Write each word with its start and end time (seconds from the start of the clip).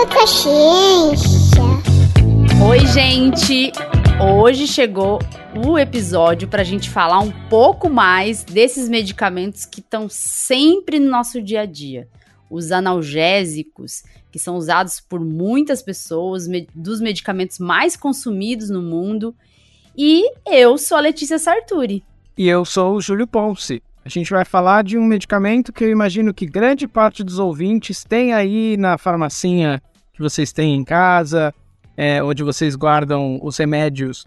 com 0.00 0.04
a 0.04 0.06
consciência. 0.06 1.62
Oi, 2.66 2.86
gente! 2.86 3.70
Hoje 4.18 4.66
chegou 4.66 5.18
o 5.54 5.78
episódio 5.78 6.48
para 6.48 6.62
a 6.62 6.64
gente 6.64 6.88
falar 6.88 7.18
um 7.18 7.30
pouco 7.48 7.90
mais 7.90 8.42
desses 8.42 8.88
medicamentos 8.88 9.66
que 9.66 9.80
estão 9.80 10.08
sempre 10.08 10.98
no 10.98 11.10
nosso 11.10 11.42
dia 11.42 11.62
a 11.62 11.66
dia. 11.66 12.08
Os 12.48 12.72
analgésicos, 12.72 14.02
que 14.30 14.38
são 14.38 14.56
usados 14.56 15.00
por 15.00 15.20
muitas 15.20 15.82
pessoas, 15.82 16.48
me 16.48 16.66
dos 16.74 17.00
medicamentos 17.00 17.58
mais 17.58 17.94
consumidos 17.94 18.70
no 18.70 18.80
mundo. 18.80 19.34
E 19.96 20.24
eu 20.46 20.78
sou 20.78 20.96
a 20.96 21.00
Letícia 21.00 21.38
Sarturi. 21.38 22.02
E 22.38 22.48
eu 22.48 22.64
sou 22.64 22.94
o 22.94 23.02
Júlio 23.02 23.26
Ponce. 23.26 23.82
A 24.02 24.08
gente 24.08 24.30
vai 24.30 24.46
falar 24.46 24.82
de 24.82 24.96
um 24.96 25.04
medicamento 25.04 25.74
que 25.74 25.84
eu 25.84 25.90
imagino 25.90 26.32
que 26.32 26.46
grande 26.46 26.88
parte 26.88 27.22
dos 27.22 27.38
ouvintes 27.38 28.02
tem 28.02 28.32
aí 28.32 28.78
na 28.78 28.96
farmacinha 28.96 29.82
que 30.20 30.24
vocês 30.24 30.52
têm 30.52 30.74
em 30.74 30.84
casa, 30.84 31.54
é, 31.96 32.22
onde 32.22 32.44
vocês 32.44 32.76
guardam 32.76 33.40
os 33.42 33.56
remédios 33.56 34.26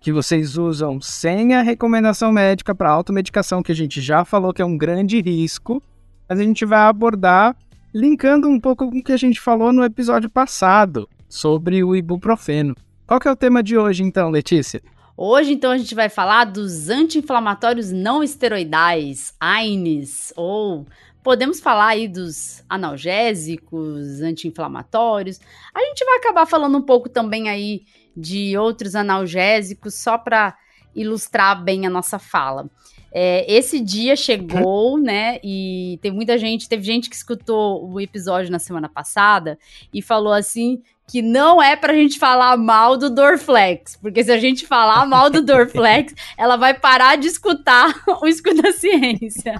que 0.00 0.12
vocês 0.12 0.56
usam 0.56 1.00
sem 1.00 1.54
a 1.54 1.62
recomendação 1.62 2.30
médica 2.30 2.74
para 2.74 2.90
automedicação, 2.90 3.62
que 3.62 3.72
a 3.72 3.74
gente 3.74 4.00
já 4.00 4.24
falou 4.24 4.52
que 4.52 4.62
é 4.62 4.64
um 4.64 4.78
grande 4.78 5.20
risco, 5.20 5.82
mas 6.28 6.38
a 6.38 6.42
gente 6.42 6.64
vai 6.64 6.80
abordar 6.80 7.56
linkando 7.92 8.48
um 8.48 8.60
pouco 8.60 8.88
com 8.88 8.98
o 8.98 9.02
que 9.02 9.12
a 9.12 9.16
gente 9.16 9.40
falou 9.40 9.72
no 9.72 9.82
episódio 9.82 10.30
passado 10.30 11.08
sobre 11.28 11.82
o 11.82 11.96
ibuprofeno. 11.96 12.76
Qual 13.06 13.18
que 13.18 13.26
é 13.26 13.32
o 13.32 13.36
tema 13.36 13.62
de 13.62 13.76
hoje 13.76 14.04
então, 14.04 14.30
Letícia? 14.30 14.80
Hoje, 15.16 15.52
então, 15.52 15.70
a 15.70 15.78
gente 15.78 15.94
vai 15.94 16.08
falar 16.08 16.44
dos 16.44 16.88
anti-inflamatórios 16.88 17.92
não 17.92 18.20
esteroidais, 18.20 19.32
AINES, 19.38 20.32
ou 20.36 20.86
podemos 21.22 21.60
falar 21.60 21.86
aí 21.86 22.08
dos 22.08 22.64
analgésicos, 22.68 24.20
anti-inflamatórios. 24.20 25.38
A 25.72 25.80
gente 25.80 26.04
vai 26.04 26.18
acabar 26.18 26.46
falando 26.46 26.76
um 26.76 26.82
pouco 26.82 27.08
também 27.08 27.48
aí 27.48 27.82
de 28.16 28.58
outros 28.58 28.96
analgésicos, 28.96 29.94
só 29.94 30.18
para 30.18 30.56
ilustrar 30.96 31.62
bem 31.62 31.86
a 31.86 31.90
nossa 31.90 32.18
fala. 32.18 32.68
É, 33.16 33.46
esse 33.50 33.78
dia 33.80 34.16
chegou, 34.16 34.98
né? 34.98 35.38
E 35.44 36.00
tem 36.02 36.10
muita 36.10 36.36
gente, 36.36 36.68
teve 36.68 36.82
gente 36.82 37.08
que 37.08 37.14
escutou 37.14 37.88
o 37.88 38.00
episódio 38.00 38.50
na 38.50 38.58
semana 38.58 38.88
passada 38.88 39.56
e 39.92 40.02
falou 40.02 40.32
assim 40.32 40.82
que 41.06 41.20
não 41.20 41.62
é 41.62 41.76
pra 41.76 41.92
gente 41.92 42.18
falar 42.18 42.56
mal 42.56 42.96
do 42.96 43.10
Dorflex, 43.10 43.96
porque 43.96 44.24
se 44.24 44.32
a 44.32 44.38
gente 44.38 44.66
falar 44.66 45.06
mal 45.06 45.28
do 45.28 45.42
Dorflex, 45.42 46.14
ela 46.36 46.56
vai 46.56 46.74
parar 46.74 47.16
de 47.16 47.26
escutar 47.26 47.94
o 48.22 48.26
Escuta 48.26 48.72
Ciência. 48.72 49.54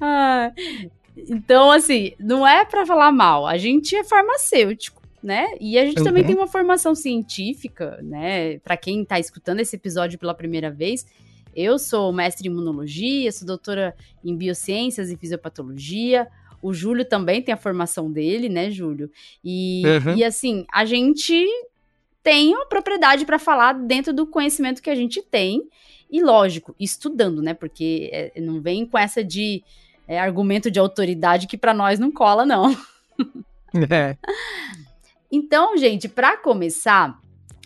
ah, 0.00 0.50
então, 1.16 1.70
assim, 1.70 2.12
não 2.18 2.46
é 2.46 2.64
para 2.64 2.86
falar 2.86 3.12
mal, 3.12 3.46
a 3.46 3.58
gente 3.58 3.94
é 3.94 4.02
farmacêutico, 4.02 5.02
né? 5.22 5.48
E 5.60 5.78
a 5.78 5.84
gente 5.84 5.98
uhum. 5.98 6.04
também 6.04 6.24
tem 6.24 6.34
uma 6.34 6.48
formação 6.48 6.94
científica, 6.94 7.98
né? 8.02 8.58
Para 8.60 8.76
quem 8.78 9.02
está 9.02 9.20
escutando 9.20 9.60
esse 9.60 9.76
episódio 9.76 10.18
pela 10.18 10.34
primeira 10.34 10.70
vez, 10.70 11.06
eu 11.56 11.78
sou 11.78 12.12
mestre 12.12 12.48
em 12.48 12.50
imunologia, 12.50 13.30
sou 13.32 13.46
doutora 13.46 13.94
em 14.24 14.36
biociências 14.36 15.10
e 15.10 15.16
fisiopatologia. 15.16 16.28
O 16.62 16.72
Júlio 16.72 17.04
também 17.04 17.42
tem 17.42 17.52
a 17.52 17.58
formação 17.58 18.10
dele, 18.10 18.48
né, 18.48 18.70
Júlio? 18.70 19.10
E, 19.44 19.82
uhum. 19.86 20.16
e 20.16 20.24
assim, 20.24 20.64
a 20.72 20.84
gente 20.84 21.46
tem 22.22 22.54
uma 22.54 22.66
propriedade 22.66 23.26
para 23.26 23.38
falar 23.38 23.74
dentro 23.74 24.12
do 24.12 24.26
conhecimento 24.26 24.82
que 24.82 24.88
a 24.88 24.94
gente 24.94 25.20
tem. 25.20 25.62
E 26.10 26.22
lógico, 26.22 26.74
estudando, 26.80 27.42
né? 27.42 27.52
Porque 27.52 28.08
é, 28.12 28.40
não 28.40 28.60
vem 28.60 28.86
com 28.86 28.96
essa 28.96 29.22
de 29.22 29.62
é, 30.08 30.18
argumento 30.18 30.70
de 30.70 30.78
autoridade 30.78 31.46
que 31.46 31.58
para 31.58 31.74
nós 31.74 31.98
não 31.98 32.10
cola, 32.10 32.46
não. 32.46 32.76
É. 33.90 34.16
Então, 35.32 35.76
gente, 35.76 36.08
para 36.08 36.36
começar, 36.36 37.20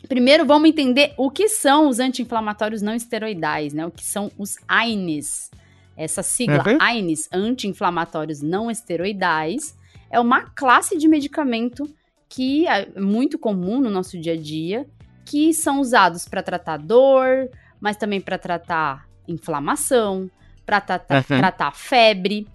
primeiro 0.06 0.46
vamos 0.46 0.68
entender 0.68 1.12
o 1.16 1.30
que 1.30 1.48
são 1.48 1.88
os 1.88 1.98
anti-inflamatórios 1.98 2.82
não 2.82 2.94
esteroidais, 2.94 3.72
né? 3.72 3.86
O 3.86 3.90
que 3.90 4.04
são 4.04 4.30
os 4.38 4.56
AINES. 4.68 5.50
Essa 5.96 6.22
sigla 6.22 6.62
uhum. 6.66 6.78
AINES, 6.80 7.28
anti-inflamatórios 7.32 8.40
não 8.40 8.70
esteroidais, 8.70 9.76
é 10.10 10.20
uma 10.20 10.42
classe 10.42 10.96
de 10.96 11.08
medicamento 11.08 11.88
que 12.28 12.68
é 12.68 12.88
muito 12.98 13.38
comum 13.38 13.80
no 13.80 13.90
nosso 13.90 14.20
dia 14.20 14.34
a 14.34 14.36
dia, 14.36 14.86
que 15.24 15.52
são 15.52 15.80
usados 15.80 16.28
para 16.28 16.42
tratar 16.42 16.76
dor, 16.76 17.50
mas 17.80 17.96
também 17.96 18.20
para 18.20 18.38
tratar 18.38 19.08
inflamação, 19.26 20.30
para 20.64 20.80
tratar, 20.80 21.16
uhum. 21.16 21.38
tratar 21.38 21.72
febre. 21.72 22.46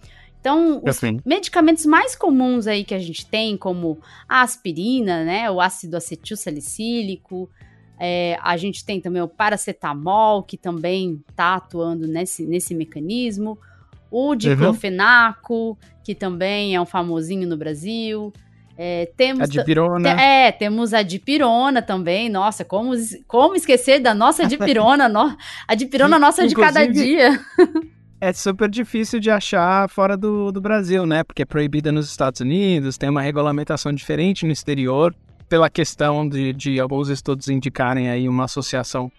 Então, 0.44 0.82
os 0.84 0.90
assim. 0.90 1.22
medicamentos 1.26 1.86
mais 1.86 2.18
comuns 2.18 2.68
aí 2.68 2.84
que 2.84 2.94
a 2.94 3.00
gente 3.00 3.26
tem, 3.26 3.56
como 3.56 3.98
a 4.28 4.42
aspirina, 4.42 5.24
né, 5.24 5.50
o 5.50 5.62
ácido 5.62 5.96
acetil 5.96 6.36
salicílico, 6.36 7.50
é, 7.98 8.38
a 8.42 8.58
gente 8.58 8.84
tem 8.84 9.00
também 9.00 9.22
o 9.22 9.28
paracetamol, 9.30 10.44
que 10.44 10.58
também 10.58 11.24
está 11.30 11.56
atuando 11.56 12.10
nesse, 12.10 12.46
nesse 12.46 12.76
mecanismo. 12.76 13.58
O 14.12 14.32
uhum. 14.32 14.36
diclofenaco, 14.36 15.54
uhum. 15.54 15.78
que 16.04 16.14
também 16.14 16.76
é 16.76 16.82
um 16.82 16.86
famosinho 16.86 17.48
no 17.48 17.56
Brasil. 17.56 18.34
É, 18.78 19.10
temos 19.16 19.44
a 19.44 19.46
dipirona. 19.46 20.10
É, 20.10 20.52
temos 20.52 20.94
a 20.94 21.04
dipirona 21.04 21.82
também. 21.82 22.28
Nossa, 22.28 22.66
como, 22.66 22.92
como 23.30 23.56
esquecer 23.56 24.02
da 24.02 24.14
nossa 24.14 24.44
dipirona? 24.46 25.08
no, 25.08 25.38
a 25.66 25.74
dipirona 25.74 26.20
nossa 26.20 26.46
de 26.46 26.54
cada 26.54 26.86
dia. 26.86 27.40
é 28.24 28.32
super 28.32 28.70
difícil 28.70 29.20
de 29.20 29.30
achar 29.30 29.90
fora 29.90 30.16
do, 30.16 30.50
do 30.50 30.62
Brasil, 30.62 31.06
né? 31.06 31.26
Porque 31.26 31.42
é 31.42 31.46
proibida 31.46 31.92
nos 31.92 32.10
Estados 32.10 32.40
Unidos, 32.40 32.98
tem 32.98 33.10
uma 33.10 33.22
regulamentação 33.22 33.92
diferente 33.92 34.46
no 34.46 34.52
exterior 34.54 35.14
pela 35.50 35.70
questão 35.70 36.28
de, 36.28 36.54
de 36.54 36.80
alguns 36.80 37.10
estudos 37.10 37.50
indicarem 37.50 38.10
aí 38.10 38.30
uma 38.30 38.46
associação, 38.46 39.12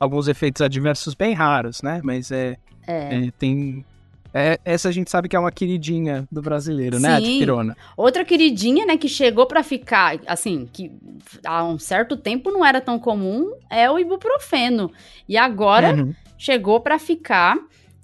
alguns 0.00 0.26
efeitos 0.26 0.62
adversos 0.62 1.14
bem 1.14 1.34
raros, 1.34 1.82
né? 1.82 2.00
Mas 2.02 2.32
é, 2.32 2.56
é. 2.86 3.26
é 3.26 3.30
tem 3.38 3.84
é, 4.32 4.58
essa 4.64 4.88
a 4.88 4.92
gente 4.92 5.10
sabe 5.10 5.28
que 5.28 5.36
é 5.36 5.38
uma 5.38 5.52
queridinha 5.52 6.26
do 6.32 6.40
brasileiro, 6.40 6.96
Sim. 6.96 7.02
né? 7.02 7.14
A 7.16 7.20
dipirona. 7.20 7.76
Outra 7.94 8.24
queridinha, 8.24 8.86
né, 8.86 8.96
que 8.96 9.08
chegou 9.08 9.46
para 9.46 9.62
ficar, 9.62 10.18
assim, 10.26 10.66
que 10.72 10.90
há 11.44 11.62
um 11.62 11.78
certo 11.78 12.16
tempo 12.16 12.50
não 12.50 12.64
era 12.64 12.80
tão 12.80 12.98
comum, 12.98 13.52
é 13.70 13.88
o 13.88 13.98
ibuprofeno. 13.98 14.90
E 15.28 15.36
agora 15.36 15.94
uhum. 15.94 16.14
chegou 16.38 16.80
para 16.80 16.98
ficar. 16.98 17.56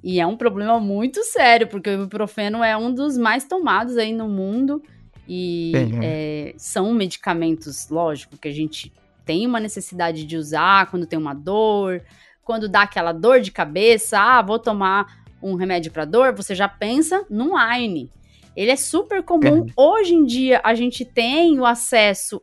E 0.02 0.18
é 0.18 0.26
um 0.26 0.36
problema 0.36 0.80
muito 0.80 1.22
sério, 1.24 1.66
porque 1.66 1.90
o 1.90 1.94
ibuprofeno 1.94 2.64
é 2.64 2.76
um 2.76 2.92
dos 2.92 3.18
mais 3.18 3.44
tomados 3.44 3.96
aí 3.96 4.12
no 4.12 4.28
mundo. 4.28 4.82
E 5.28 5.72
uhum. 5.74 6.00
é, 6.02 6.54
são 6.56 6.92
medicamentos, 6.92 7.88
lógico, 7.88 8.36
que 8.36 8.48
a 8.48 8.52
gente 8.52 8.92
tem 9.24 9.46
uma 9.46 9.60
necessidade 9.60 10.24
de 10.24 10.36
usar 10.36 10.90
quando 10.90 11.06
tem 11.06 11.18
uma 11.18 11.34
dor, 11.34 12.02
quando 12.42 12.68
dá 12.68 12.82
aquela 12.82 13.12
dor 13.12 13.40
de 13.40 13.52
cabeça, 13.52 14.18
ah, 14.18 14.42
vou 14.42 14.58
tomar 14.58 15.22
um 15.42 15.54
remédio 15.54 15.92
para 15.92 16.04
dor, 16.04 16.34
você 16.34 16.54
já 16.54 16.68
pensa 16.68 17.24
no 17.30 17.56
AINE. 17.56 18.10
Ele 18.56 18.70
é 18.70 18.76
super 18.76 19.22
comum. 19.22 19.60
Uhum. 19.60 19.66
Hoje 19.76 20.14
em 20.14 20.24
dia, 20.24 20.60
a 20.64 20.74
gente 20.74 21.04
tem 21.04 21.58
o 21.58 21.64
acesso 21.64 22.42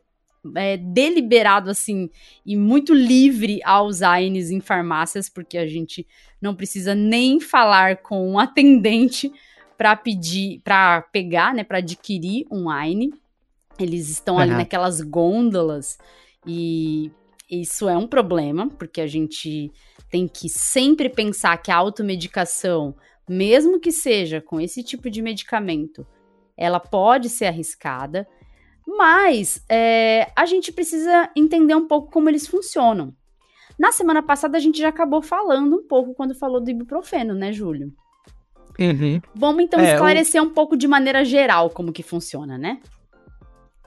é, 0.55 0.77
deliberado, 0.77 1.69
assim, 1.69 2.09
e 2.45 2.55
muito 2.55 2.93
livre 2.93 3.59
aos 3.63 4.01
AINES 4.01 4.51
em 4.51 4.61
farmácias, 4.61 5.29
porque 5.29 5.57
a 5.57 5.67
gente 5.67 6.07
não 6.41 6.55
precisa 6.55 6.93
nem 6.93 7.39
falar 7.39 7.97
com 7.97 8.31
um 8.31 8.39
atendente 8.39 9.31
para 9.77 9.95
pedir, 9.95 10.61
para 10.63 11.01
pegar, 11.01 11.53
né, 11.53 11.63
para 11.63 11.77
adquirir 11.77 12.45
um 12.51 12.69
Wine. 12.69 13.13
Eles 13.79 14.09
estão 14.09 14.35
uhum. 14.35 14.41
ali 14.41 14.51
naquelas 14.51 15.01
gôndolas 15.01 15.97
e 16.45 17.11
isso 17.49 17.87
é 17.87 17.97
um 17.97 18.07
problema, 18.07 18.67
porque 18.67 19.01
a 19.01 19.07
gente 19.07 19.71
tem 20.09 20.27
que 20.27 20.49
sempre 20.49 21.09
pensar 21.09 21.57
que 21.57 21.71
a 21.71 21.75
automedicação, 21.75 22.95
mesmo 23.27 23.79
que 23.79 23.91
seja 23.91 24.41
com 24.41 24.59
esse 24.59 24.83
tipo 24.83 25.09
de 25.09 25.21
medicamento, 25.21 26.05
ela 26.55 26.79
pode 26.79 27.29
ser 27.29 27.45
arriscada, 27.45 28.27
mas 28.85 29.63
é, 29.69 30.31
a 30.35 30.45
gente 30.45 30.71
precisa 30.71 31.29
entender 31.35 31.75
um 31.75 31.87
pouco 31.87 32.09
como 32.09 32.29
eles 32.29 32.47
funcionam. 32.47 33.13
Na 33.79 33.91
semana 33.91 34.23
passada 34.23 34.57
a 34.57 34.59
gente 34.59 34.79
já 34.79 34.89
acabou 34.89 35.21
falando 35.21 35.75
um 35.75 35.87
pouco 35.87 36.13
quando 36.13 36.33
falou 36.33 36.59
do 36.59 36.69
ibuprofeno, 36.69 37.33
né, 37.33 37.51
Júlio? 37.53 37.93
Uhum. 38.79 39.21
Vamos 39.35 39.63
então 39.63 39.79
é, 39.79 39.93
esclarecer 39.93 40.41
o... 40.41 40.45
um 40.45 40.49
pouco 40.49 40.75
de 40.77 40.87
maneira 40.87 41.23
geral 41.23 41.69
como 41.69 41.91
que 41.91 42.03
funciona, 42.03 42.57
né? 42.57 42.79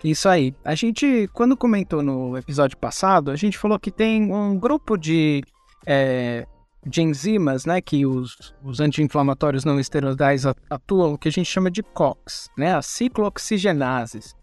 Isso 0.03 0.29
aí. 0.29 0.55
A 0.65 0.75
gente, 0.75 1.29
quando 1.33 1.57
comentou 1.57 2.03
no 2.03 2.37
episódio 2.37 2.77
passado, 2.77 3.31
a 3.31 3.37
gente 3.37 3.59
falou 3.59 3.79
que 3.79 3.91
tem 3.91 4.33
um 4.33 4.59
grupo 4.59 4.97
de, 4.97 5.43
é, 5.87 6.47
de 6.87 7.03
enzimas, 7.03 7.67
né, 7.67 7.81
que 7.81 8.07
os, 8.07 8.55
os 8.65 8.81
anti-inflamatórios 8.81 9.65
não 9.65 9.79
esteroidais 9.79 10.45
atuam, 10.71 11.17
que 11.17 11.29
a 11.29 11.33
gente 11.33 11.51
chama 11.51 11.71
de 11.71 11.83
COX, 11.83 12.49
né, 12.57 12.75
as 12.75 12.87
ciclooxigenases. 12.87 14.35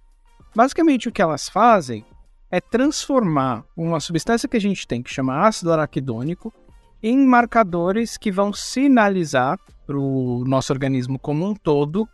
Basicamente, 0.55 1.09
o 1.09 1.11
que 1.11 1.21
elas 1.21 1.49
fazem 1.49 2.05
é 2.49 2.61
transformar 2.61 3.65
uma 3.75 3.99
substância 3.99 4.47
que 4.47 4.57
a 4.57 4.61
gente 4.61 4.87
tem, 4.87 5.03
que 5.03 5.13
chama 5.13 5.45
ácido 5.45 5.71
araquidônico, 5.71 6.53
em 7.01 7.17
marcadores 7.25 8.17
que 8.17 8.31
vão 8.31 8.51
sinalizar 8.51 9.59
para 9.85 9.97
o 9.97 10.43
nosso 10.45 10.73
organismo 10.73 11.19
como 11.19 11.45
um 11.45 11.53
todo 11.53 12.07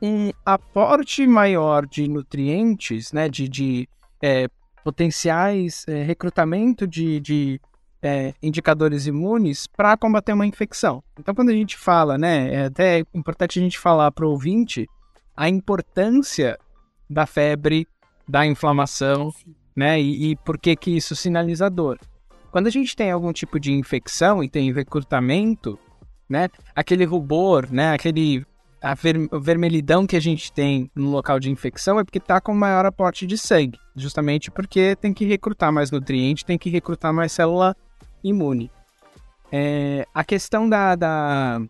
um 0.00 0.30
aporte 0.44 1.26
maior 1.26 1.86
de 1.86 2.08
nutrientes, 2.08 3.12
né, 3.12 3.28
de, 3.28 3.48
de 3.48 3.88
é, 4.22 4.48
potenciais 4.84 5.84
é, 5.88 6.02
recrutamento 6.02 6.86
de, 6.86 7.18
de 7.20 7.60
é, 8.02 8.34
indicadores 8.42 9.06
imunes 9.06 9.66
para 9.66 9.96
combater 9.96 10.32
uma 10.32 10.46
infecção. 10.46 11.02
Então, 11.18 11.34
quando 11.34 11.48
a 11.48 11.54
gente 11.54 11.76
fala, 11.76 12.18
né, 12.18 12.54
é 12.54 12.64
até 12.66 13.04
importante 13.14 13.58
a 13.58 13.62
gente 13.62 13.78
falar 13.78 14.10
para 14.12 14.26
o 14.26 14.30
ouvinte 14.30 14.86
a 15.36 15.48
importância 15.48 16.58
da 17.08 17.26
febre, 17.26 17.86
da 18.28 18.46
inflamação, 18.46 19.32
né, 19.74 20.00
e, 20.00 20.30
e 20.30 20.36
por 20.36 20.58
que 20.58 20.74
que 20.74 20.96
isso 20.96 21.14
sinaliza 21.14 21.70
dor. 21.70 21.98
Quando 22.50 22.66
a 22.66 22.70
gente 22.70 22.96
tem 22.96 23.10
algum 23.10 23.32
tipo 23.32 23.60
de 23.60 23.72
infecção 23.72 24.42
e 24.42 24.48
tem 24.48 24.72
recrutamento, 24.72 25.78
né, 26.28 26.48
aquele 26.74 27.04
rubor, 27.04 27.70
né, 27.70 27.92
aquele 27.92 28.44
a 28.80 28.94
ver, 28.94 29.28
vermelhidão 29.40 30.06
que 30.06 30.16
a 30.16 30.20
gente 30.20 30.52
tem 30.52 30.90
no 30.94 31.10
local 31.10 31.40
de 31.40 31.50
infecção 31.50 31.98
é 31.98 32.04
porque 32.04 32.18
está 32.18 32.40
com 32.40 32.54
maior 32.54 32.86
aporte 32.86 33.26
de 33.26 33.36
sangue, 33.36 33.78
justamente 33.94 34.50
porque 34.50 34.96
tem 34.96 35.12
que 35.12 35.24
recrutar 35.24 35.72
mais 35.72 35.90
nutriente, 35.90 36.44
tem 36.44 36.58
que 36.58 36.70
recrutar 36.70 37.12
mais 37.12 37.32
célula 37.32 37.74
imune. 38.22 38.70
É, 39.50 40.06
a 40.12 40.24
questão 40.24 40.68
da, 40.68 40.94
da, 40.94 41.60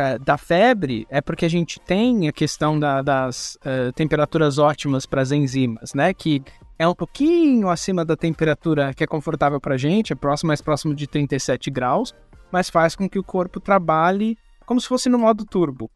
da, 0.00 0.18
da, 0.18 0.38
febre 0.38 1.06
é 1.10 1.20
porque 1.20 1.44
a 1.44 1.48
gente 1.50 1.78
tem 1.80 2.28
a 2.28 2.32
questão 2.32 2.78
da, 2.78 3.02
das 3.02 3.56
uh, 3.56 3.92
temperaturas 3.94 4.58
ótimas 4.58 5.06
para 5.06 5.22
as 5.22 5.30
enzimas, 5.32 5.94
né? 5.94 6.14
Que 6.14 6.42
é 6.78 6.86
um 6.88 6.94
pouquinho 6.94 7.68
acima 7.68 8.04
da 8.04 8.16
temperatura 8.16 8.94
que 8.94 9.04
é 9.04 9.06
confortável 9.06 9.60
para 9.60 9.74
a 9.74 9.78
gente, 9.78 10.12
é 10.12 10.16
próximo, 10.16 10.48
mais 10.48 10.60
próximo 10.60 10.94
de 10.94 11.06
37 11.06 11.70
graus, 11.70 12.14
mas 12.50 12.70
faz 12.70 12.96
com 12.96 13.08
que 13.08 13.18
o 13.18 13.24
corpo 13.24 13.60
trabalhe 13.60 14.36
como 14.66 14.80
se 14.80 14.88
fosse 14.88 15.08
no 15.08 15.18
modo 15.18 15.44
turbo 15.44 15.90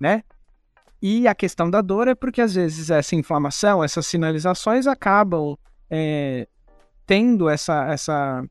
né? 0.00 0.24
E 1.02 1.28
a 1.28 1.34
questão 1.34 1.70
da 1.70 1.80
dor 1.80 2.08
é 2.08 2.14
porque 2.14 2.40
às 2.40 2.54
vezes 2.54 2.90
essa 2.90 3.14
inflamação, 3.14 3.84
essas 3.84 4.06
sinalizações 4.06 4.86
acabam 4.86 5.56
é, 5.90 6.48
tendo 7.06 7.48
essa, 7.48 7.86
essa, 7.92 8.42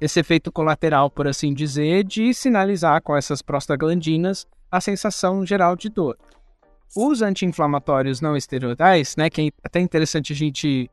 esse 0.00 0.20
efeito 0.20 0.50
colateral, 0.52 1.10
por 1.10 1.26
assim 1.26 1.52
dizer, 1.52 2.04
de 2.04 2.32
sinalizar 2.32 3.02
com 3.02 3.16
essas 3.16 3.42
prostaglandinas 3.42 4.46
a 4.70 4.80
sensação 4.80 5.44
geral 5.44 5.76
de 5.76 5.88
dor. 5.88 6.16
Os 6.96 7.22
anti-inflamatórios 7.22 8.20
não 8.20 8.36
esteroidais, 8.36 9.16
né, 9.16 9.28
que 9.28 9.42
é 9.42 9.50
até 9.62 9.80
interessante 9.80 10.32
a 10.32 10.36
gente 10.36 10.90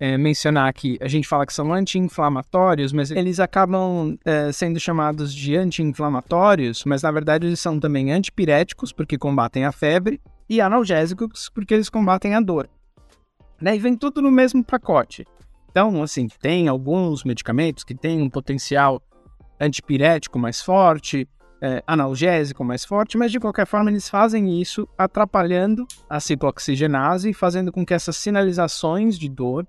é, 0.00 0.16
mencionar 0.16 0.68
aqui, 0.68 0.98
a 1.00 1.08
gente 1.08 1.26
fala 1.26 1.46
que 1.46 1.52
são 1.52 1.72
anti-inflamatórios, 1.72 2.92
mas 2.92 3.10
eles 3.10 3.40
acabam 3.40 4.16
é, 4.24 4.50
sendo 4.52 4.78
chamados 4.78 5.34
de 5.34 5.56
anti-inflamatórios, 5.56 6.84
mas 6.84 7.02
na 7.02 7.10
verdade 7.10 7.46
eles 7.46 7.60
são 7.60 7.78
também 7.78 8.12
antipiréticos, 8.12 8.92
porque 8.92 9.18
combatem 9.18 9.64
a 9.64 9.72
febre, 9.72 10.20
e 10.48 10.60
analgésicos, 10.60 11.50
porque 11.50 11.74
eles 11.74 11.90
combatem 11.90 12.34
a 12.34 12.40
dor. 12.40 12.68
Né? 13.60 13.76
E 13.76 13.78
vem 13.78 13.96
tudo 13.96 14.22
no 14.22 14.30
mesmo 14.30 14.64
pacote. 14.64 15.26
Então, 15.70 16.02
assim, 16.02 16.28
tem 16.40 16.68
alguns 16.68 17.24
medicamentos 17.24 17.84
que 17.84 17.94
têm 17.94 18.22
um 18.22 18.30
potencial 18.30 19.02
antipirético 19.60 20.38
mais 20.38 20.62
forte, 20.62 21.28
é, 21.60 21.82
analgésico 21.86 22.64
mais 22.64 22.84
forte, 22.84 23.18
mas 23.18 23.32
de 23.32 23.40
qualquer 23.40 23.66
forma 23.66 23.90
eles 23.90 24.08
fazem 24.08 24.60
isso 24.60 24.88
atrapalhando 24.96 25.86
a 26.08 26.20
ciclooxigenase, 26.20 27.32
fazendo 27.32 27.72
com 27.72 27.84
que 27.84 27.94
essas 27.94 28.16
sinalizações 28.16 29.18
de 29.18 29.28
dor 29.28 29.66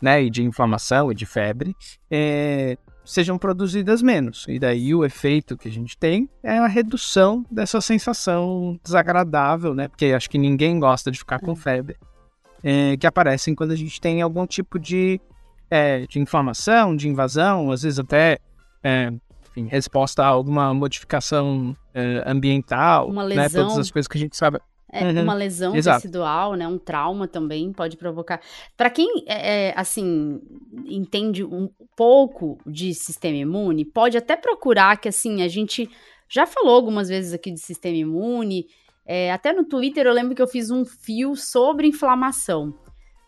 né, 0.00 0.22
e 0.22 0.30
de 0.30 0.42
inflamação 0.42 1.10
e 1.10 1.14
de 1.14 1.24
febre, 1.24 1.74
é, 2.10 2.76
sejam 3.04 3.38
produzidas 3.38 4.02
menos. 4.02 4.44
E 4.48 4.58
daí 4.58 4.94
o 4.94 5.04
efeito 5.04 5.56
que 5.56 5.68
a 5.68 5.72
gente 5.72 5.96
tem 5.96 6.28
é 6.42 6.58
a 6.58 6.66
redução 6.66 7.44
dessa 7.50 7.80
sensação 7.80 8.78
desagradável, 8.82 9.74
né? 9.74 9.88
Porque 9.88 10.06
acho 10.06 10.28
que 10.28 10.38
ninguém 10.38 10.78
gosta 10.78 11.10
de 11.10 11.18
ficar 11.18 11.38
com 11.40 11.52
é. 11.52 11.56
febre, 11.56 11.96
é, 12.62 12.96
que 12.96 13.06
aparecem 13.06 13.54
quando 13.54 13.72
a 13.72 13.76
gente 13.76 14.00
tem 14.00 14.22
algum 14.22 14.46
tipo 14.46 14.78
de, 14.78 15.20
é, 15.74 16.06
de 16.06 16.20
inflamação, 16.20 16.94
de 16.94 17.08
invasão, 17.08 17.72
às 17.72 17.82
vezes 17.82 17.98
até 17.98 18.38
é, 18.80 19.12
enfim, 19.50 19.66
resposta 19.66 20.22
a 20.22 20.26
alguma 20.28 20.72
modificação 20.72 21.76
é, 21.92 22.22
ambiental, 22.24 23.08
uma 23.08 23.24
lesão. 23.24 23.42
Né? 23.42 23.48
Todas 23.48 23.78
as 23.78 23.90
coisas 23.90 24.06
que 24.06 24.16
a 24.16 24.20
gente 24.20 24.36
sabe. 24.36 24.60
É, 24.92 25.02
uhum. 25.04 25.22
Uma 25.24 25.34
lesão 25.34 25.74
Exato. 25.74 26.02
tecidual, 26.02 26.54
né? 26.54 26.68
Um 26.68 26.78
trauma 26.78 27.26
também 27.26 27.72
pode 27.72 27.96
provocar. 27.96 28.40
Para 28.76 28.88
quem, 28.88 29.24
é, 29.26 29.70
é, 29.70 29.74
assim, 29.76 30.40
entende 30.86 31.42
um 31.42 31.68
pouco 31.96 32.56
de 32.64 32.94
sistema 32.94 33.36
imune, 33.36 33.84
pode 33.84 34.16
até 34.16 34.36
procurar 34.36 34.96
que, 34.98 35.08
assim, 35.08 35.42
a 35.42 35.48
gente 35.48 35.90
já 36.28 36.46
falou 36.46 36.76
algumas 36.76 37.08
vezes 37.08 37.32
aqui 37.32 37.50
de 37.50 37.58
sistema 37.58 37.96
imune. 37.96 38.66
É, 39.04 39.32
até 39.32 39.52
no 39.52 39.64
Twitter 39.64 40.06
eu 40.06 40.12
lembro 40.12 40.36
que 40.36 40.42
eu 40.42 40.46
fiz 40.46 40.70
um 40.70 40.84
fio 40.84 41.34
sobre 41.34 41.88
inflamação. 41.88 42.72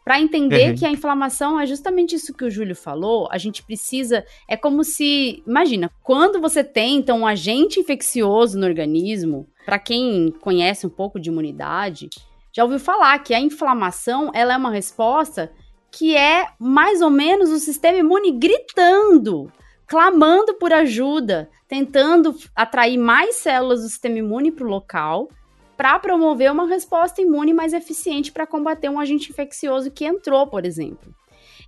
Para 0.07 0.21
entender 0.21 0.71
uhum. 0.71 0.77
que 0.77 0.87
a 0.87 0.91
inflamação 0.93 1.59
é 1.59 1.67
justamente 1.67 2.15
isso 2.15 2.33
que 2.33 2.45
o 2.45 2.51
Júlio 2.51 2.77
falou, 2.77 3.29
a 3.29 3.39
gente 3.39 3.65
precisa. 3.65 4.25
É 4.47 4.57
como 4.57 4.85
se. 4.85 5.43
Imagina, 5.45 5.91
quando 6.01 6.41
você 6.41 6.63
tem 6.63 6.99
então, 6.99 7.23
um 7.23 7.27
agente 7.27 7.81
infeccioso 7.81 8.57
no 8.57 8.67
organismo, 8.67 9.49
para 9.65 9.81
quem 9.81 10.33
conhece 10.41 10.87
um 10.87 10.91
pouco 10.91 11.19
de 11.19 11.29
imunidade, 11.29 12.09
já 12.53 12.63
ouviu 12.63 12.79
falar 12.79 13.19
que 13.19 13.35
a 13.35 13.41
inflamação 13.41 14.31
ela 14.33 14.55
é 14.55 14.57
uma 14.57 14.71
resposta 14.71 15.51
que 15.91 16.15
é 16.15 16.51
mais 16.57 17.03
ou 17.03 17.11
menos 17.11 17.51
o 17.51 17.59
sistema 17.59 17.99
imune 17.99 18.31
gritando, 18.31 19.51
clamando 19.89 20.55
por 20.55 20.73
ajuda, 20.73 21.51
tentando 21.67 22.33
atrair 22.55 22.97
mais 22.97 23.35
células 23.35 23.83
do 23.83 23.89
sistema 23.89 24.19
imune 24.19 24.53
para 24.53 24.67
o 24.67 24.71
local 24.71 25.29
para 25.77 25.99
promover 25.99 26.51
uma 26.51 26.67
resposta 26.67 27.21
imune 27.21 27.53
mais 27.53 27.73
eficiente 27.73 28.33
para 28.33 28.47
combater 28.47 28.89
um 28.89 28.99
agente 28.99 29.31
infeccioso 29.31 29.91
que 29.91 30.05
entrou, 30.05 30.47
por 30.47 30.65
exemplo. 30.65 31.15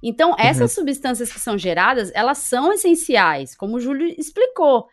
Então, 0.03 0.35
essas 0.39 0.71
uhum. 0.71 0.83
substâncias 0.83 1.33
que 1.33 1.41
são 1.41 1.59
geradas, 1.59 2.11
elas 2.15 2.39
são 2.39 2.73
essenciais, 2.73 3.55
como 3.55 3.77
o 3.77 3.81
Júlio 3.81 4.15
explicou. 4.17 4.89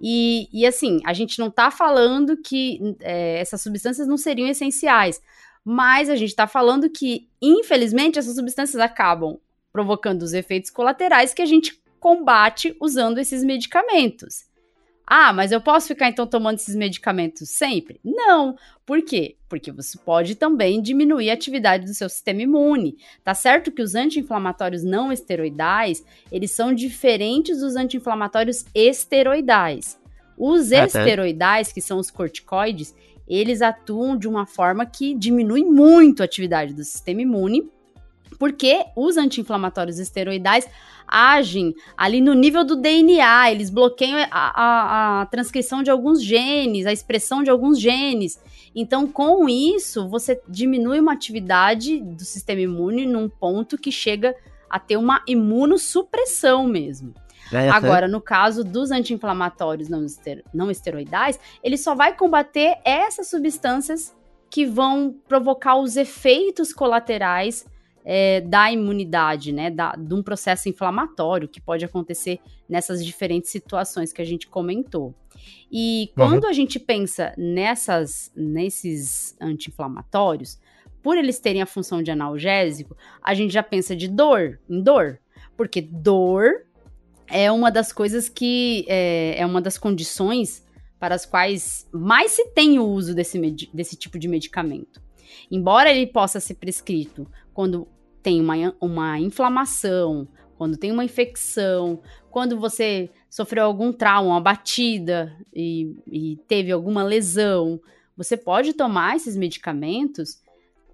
E, 0.00 0.48
e 0.52 0.66
assim, 0.66 1.00
a 1.04 1.12
gente 1.12 1.38
não 1.38 1.48
está 1.48 1.70
falando 1.70 2.36
que 2.36 2.96
é, 3.00 3.40
essas 3.40 3.60
substâncias 3.60 4.06
não 4.06 4.16
seriam 4.16 4.48
essenciais, 4.48 5.20
mas 5.64 6.08
a 6.08 6.16
gente 6.16 6.30
está 6.30 6.46
falando 6.46 6.88
que, 6.88 7.28
infelizmente, 7.40 8.18
essas 8.18 8.34
substâncias 8.34 8.80
acabam 8.80 9.38
provocando 9.72 10.22
os 10.22 10.32
efeitos 10.32 10.70
colaterais 10.70 11.34
que 11.34 11.42
a 11.42 11.46
gente 11.46 11.80
combate 11.98 12.74
usando 12.80 13.18
esses 13.18 13.44
medicamentos. 13.44 14.49
Ah, 15.12 15.32
mas 15.32 15.50
eu 15.50 15.60
posso 15.60 15.88
ficar 15.88 16.08
então 16.08 16.24
tomando 16.24 16.58
esses 16.58 16.76
medicamentos 16.76 17.48
sempre? 17.50 17.98
Não. 18.04 18.54
Por 18.86 19.02
quê? 19.02 19.34
Porque 19.48 19.72
você 19.72 19.98
pode 19.98 20.36
também 20.36 20.80
diminuir 20.80 21.30
a 21.30 21.34
atividade 21.34 21.84
do 21.84 21.92
seu 21.92 22.08
sistema 22.08 22.42
imune. 22.42 22.96
Tá 23.24 23.34
certo 23.34 23.72
que 23.72 23.82
os 23.82 23.96
anti-inflamatórios 23.96 24.84
não 24.84 25.10
esteroidais, 25.10 26.04
eles 26.30 26.52
são 26.52 26.72
diferentes 26.72 27.58
dos 27.58 27.74
anti-inflamatórios 27.74 28.64
esteroidais. 28.72 29.98
Os 30.38 30.70
ah, 30.70 30.86
tá. 30.86 31.00
esteroidais, 31.00 31.72
que 31.72 31.80
são 31.80 31.98
os 31.98 32.08
corticoides, 32.08 32.94
eles 33.26 33.62
atuam 33.62 34.16
de 34.16 34.28
uma 34.28 34.46
forma 34.46 34.86
que 34.86 35.12
diminui 35.12 35.64
muito 35.64 36.22
a 36.22 36.24
atividade 36.24 36.72
do 36.72 36.84
sistema 36.84 37.22
imune, 37.22 37.68
porque 38.40 38.86
os 38.96 39.18
anti-inflamatórios 39.18 39.98
esteroidais 39.98 40.66
agem 41.06 41.74
ali 41.94 42.22
no 42.22 42.32
nível 42.32 42.64
do 42.64 42.74
DNA, 42.74 43.50
eles 43.50 43.68
bloqueiam 43.68 44.18
a, 44.30 44.30
a, 44.30 45.20
a 45.20 45.26
transcrição 45.26 45.82
de 45.82 45.90
alguns 45.90 46.22
genes, 46.22 46.86
a 46.86 46.92
expressão 46.92 47.42
de 47.42 47.50
alguns 47.50 47.78
genes. 47.78 48.40
Então, 48.74 49.06
com 49.06 49.46
isso, 49.46 50.08
você 50.08 50.40
diminui 50.48 51.00
uma 51.00 51.12
atividade 51.12 52.00
do 52.00 52.24
sistema 52.24 52.62
imune 52.62 53.04
num 53.04 53.28
ponto 53.28 53.76
que 53.76 53.92
chega 53.92 54.34
a 54.70 54.78
ter 54.78 54.96
uma 54.96 55.22
imunossupressão 55.26 56.66
mesmo. 56.66 57.12
É, 57.52 57.68
Agora, 57.68 58.08
no 58.08 58.22
caso 58.22 58.64
dos 58.64 58.90
anti-inflamatórios 58.90 59.90
não, 59.90 60.06
ester 60.06 60.42
não 60.54 60.70
esteroidais, 60.70 61.38
ele 61.62 61.76
só 61.76 61.94
vai 61.94 62.16
combater 62.16 62.78
essas 62.86 63.28
substâncias 63.28 64.16
que 64.48 64.64
vão 64.64 65.14
provocar 65.28 65.76
os 65.76 65.98
efeitos 65.98 66.72
colaterais 66.72 67.66
é, 68.04 68.40
da 68.40 68.70
imunidade, 68.72 69.52
né, 69.52 69.70
da, 69.70 69.92
de 69.92 70.14
um 70.14 70.22
processo 70.22 70.68
inflamatório 70.68 71.48
que 71.48 71.60
pode 71.60 71.84
acontecer 71.84 72.40
nessas 72.68 73.04
diferentes 73.04 73.50
situações 73.50 74.12
que 74.12 74.22
a 74.22 74.24
gente 74.24 74.46
comentou. 74.46 75.14
E 75.70 76.10
quando 76.14 76.44
uhum. 76.44 76.50
a 76.50 76.52
gente 76.52 76.78
pensa 76.78 77.32
nessas, 77.36 78.32
nesses 78.34 79.36
anti-inflamatórios, 79.40 80.58
por 81.02 81.16
eles 81.16 81.38
terem 81.38 81.62
a 81.62 81.66
função 81.66 82.02
de 82.02 82.10
analgésico, 82.10 82.96
a 83.22 83.34
gente 83.34 83.52
já 83.52 83.62
pensa 83.62 83.96
de 83.96 84.08
dor, 84.08 84.60
em 84.68 84.82
dor, 84.82 85.18
porque 85.56 85.80
dor 85.80 86.66
é 87.28 87.50
uma 87.50 87.70
das 87.70 87.92
coisas 87.92 88.28
que 88.28 88.84
é, 88.88 89.36
é 89.38 89.46
uma 89.46 89.60
das 89.60 89.78
condições 89.78 90.66
para 90.98 91.14
as 91.14 91.24
quais 91.24 91.88
mais 91.92 92.32
se 92.32 92.48
tem 92.48 92.78
o 92.78 92.84
uso 92.84 93.14
desse, 93.14 93.38
desse 93.72 93.96
tipo 93.96 94.18
de 94.18 94.28
medicamento. 94.28 95.00
Embora 95.50 95.90
ele 95.90 96.06
possa 96.06 96.40
ser 96.40 96.54
prescrito 96.54 97.26
quando 97.52 97.86
tem 98.22 98.40
uma, 98.40 98.54
uma 98.80 99.18
inflamação, 99.18 100.28
quando 100.56 100.76
tem 100.76 100.92
uma 100.92 101.04
infecção, 101.04 102.00
quando 102.30 102.58
você 102.58 103.10
sofreu 103.30 103.64
algum 103.64 103.92
trauma, 103.92 104.30
uma 104.30 104.40
batida 104.40 105.34
e, 105.54 105.96
e 106.06 106.36
teve 106.46 106.70
alguma 106.70 107.02
lesão, 107.02 107.80
você 108.16 108.36
pode 108.36 108.74
tomar 108.74 109.16
esses 109.16 109.36
medicamentos. 109.36 110.42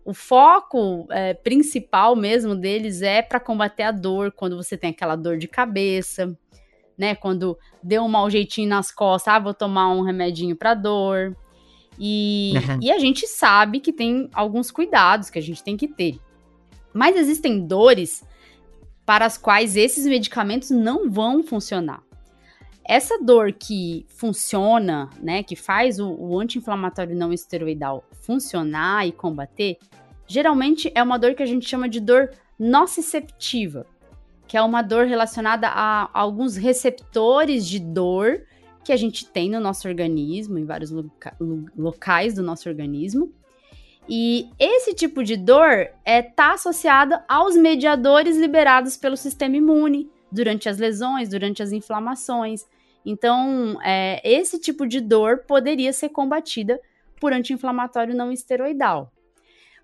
O 0.05 0.15
foco 0.15 1.07
é, 1.11 1.35
principal 1.35 2.15
mesmo 2.15 2.55
deles 2.55 3.03
é 3.03 3.21
para 3.21 3.41
combater 3.41 3.83
a 3.83 3.91
dor, 3.91 4.31
quando 4.31 4.57
você 4.57 4.77
tem 4.77 4.91
aquela 4.91 5.17
dor 5.17 5.37
de 5.37 5.49
cabeça, 5.49 6.39
né? 6.97 7.17
Quando 7.17 7.59
deu 7.83 8.05
um 8.05 8.09
mau 8.09 8.31
jeitinho 8.31 8.69
nas 8.69 8.93
costas, 8.93 9.35
ah, 9.35 9.39
vou 9.39 9.53
tomar 9.53 9.93
um 9.93 10.03
remedinho 10.03 10.55
para 10.55 10.75
dor. 10.75 11.37
E, 11.99 12.55
uhum. 12.57 12.79
e 12.83 12.91
a 12.91 12.99
gente 12.99 13.27
sabe 13.27 13.81
que 13.81 13.93
tem 13.93 14.29
alguns 14.33 14.71
cuidados 14.71 15.31
que 15.31 15.39
a 15.39 15.43
gente 15.43 15.63
tem 15.63 15.77
que 15.77 15.89
ter. 15.89 16.19
Mas 16.93 17.17
existem 17.17 17.67
dores 17.67 18.25
para 19.05 19.25
as 19.25 19.39
quais 19.39 19.77
esses 19.77 20.07
medicamentos 20.07 20.71
não 20.71 21.11
vão 21.11 21.43
funcionar. 21.43 22.03
Essa 22.89 23.19
dor 23.23 23.53
que 23.53 24.07
funciona, 24.09 25.11
né, 25.21 25.43
que 25.43 25.57
faz 25.57 25.99
o, 25.99 26.09
o 26.09 26.39
anti-inflamatório 26.39 27.17
não 27.17 27.33
esteroidal 27.33 28.05
funcionar 28.21 29.07
e 29.07 29.13
combater, 29.13 29.79
geralmente 30.27 30.91
é 30.95 31.03
uma 31.03 31.19
dor 31.19 31.35
que 31.35 31.43
a 31.43 31.47
gente 31.47 31.69
chama 31.69 31.89
de 31.89 32.01
dor 32.01 32.31
nociceptiva, 32.59 33.87
que 34.47 34.57
é 34.57 34.63
uma 34.63 34.83
dor 34.83 35.07
relacionada 35.07 35.69
a, 35.69 36.05
a 36.05 36.21
alguns 36.21 36.57
receptores 36.57 37.67
de 37.67 37.81
dor 37.81 38.43
que 38.87 38.93
a 38.93 38.97
gente 38.97 39.27
tem 39.27 39.51
no 39.51 39.59
nosso 39.59 39.89
organismo, 39.89 40.57
em 40.57 40.65
vários 40.65 40.93
loca 40.93 41.37
locais 41.77 42.35
do 42.35 42.43
nosso 42.43 42.69
organismo. 42.69 43.33
E 44.09 44.49
esse 44.61 44.95
tipo 44.95 45.25
de 45.25 45.37
dor 45.37 45.73
está 45.73 45.93
é, 46.05 46.23
tá 46.23 46.53
associada 46.53 47.25
aos 47.29 47.57
mediadores 47.57 48.37
liberados 48.37 48.97
pelo 48.97 49.17
sistema 49.17 49.57
imune 49.57 50.09
durante 50.31 50.69
as 50.69 50.79
lesões, 50.79 51.29
durante 51.29 51.65
as 51.65 51.73
inflamações. 51.73 52.65
Então, 53.05 53.77
é, 53.83 54.21
esse 54.23 54.61
tipo 54.61 54.87
de 54.87 55.01
dor 55.01 55.39
poderia 55.39 55.93
ser 55.93 56.11
combatida 56.11 56.81
por 57.21 57.33
anti-inflamatório 57.33 58.15
não 58.15 58.31
esteroidal. 58.31 59.13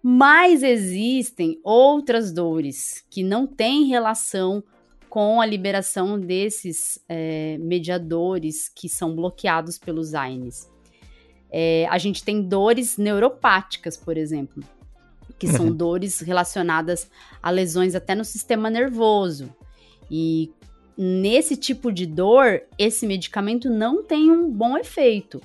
Mas 0.01 0.63
existem 0.63 1.59
outras 1.65 2.31
dores 2.31 3.05
que 3.11 3.25
não 3.25 3.49
têm 3.49 3.87
relação 3.87 4.63
com 5.13 5.43
a 5.43 5.45
liberação 5.45 6.19
desses 6.19 6.99
é, 7.07 7.59
mediadores 7.59 8.71
que 8.71 8.89
são 8.89 9.15
bloqueados 9.15 9.77
pelos 9.77 10.15
AINES. 10.15 10.71
É, 11.51 11.87
a 11.91 11.99
gente 11.99 12.25
tem 12.25 12.41
dores 12.41 12.97
neuropáticas, 12.97 13.95
por 13.95 14.17
exemplo, 14.17 14.65
que 15.39 15.47
são 15.47 15.67
uhum. 15.67 15.77
dores 15.77 16.21
relacionadas 16.21 17.11
a 17.43 17.51
lesões 17.51 17.95
até 17.95 18.15
no 18.15 18.25
sistema 18.25 18.71
nervoso. 18.71 19.55
E 20.11 20.51
nesse 20.97 21.59
tipo 21.59 21.93
de 21.93 22.07
dor, 22.07 22.63
esse 22.79 23.07
medicamento 23.07 23.69
não 23.69 24.03
tem 24.03 24.31
um 24.31 24.51
bom 24.51 24.79
efeito. 24.79 25.43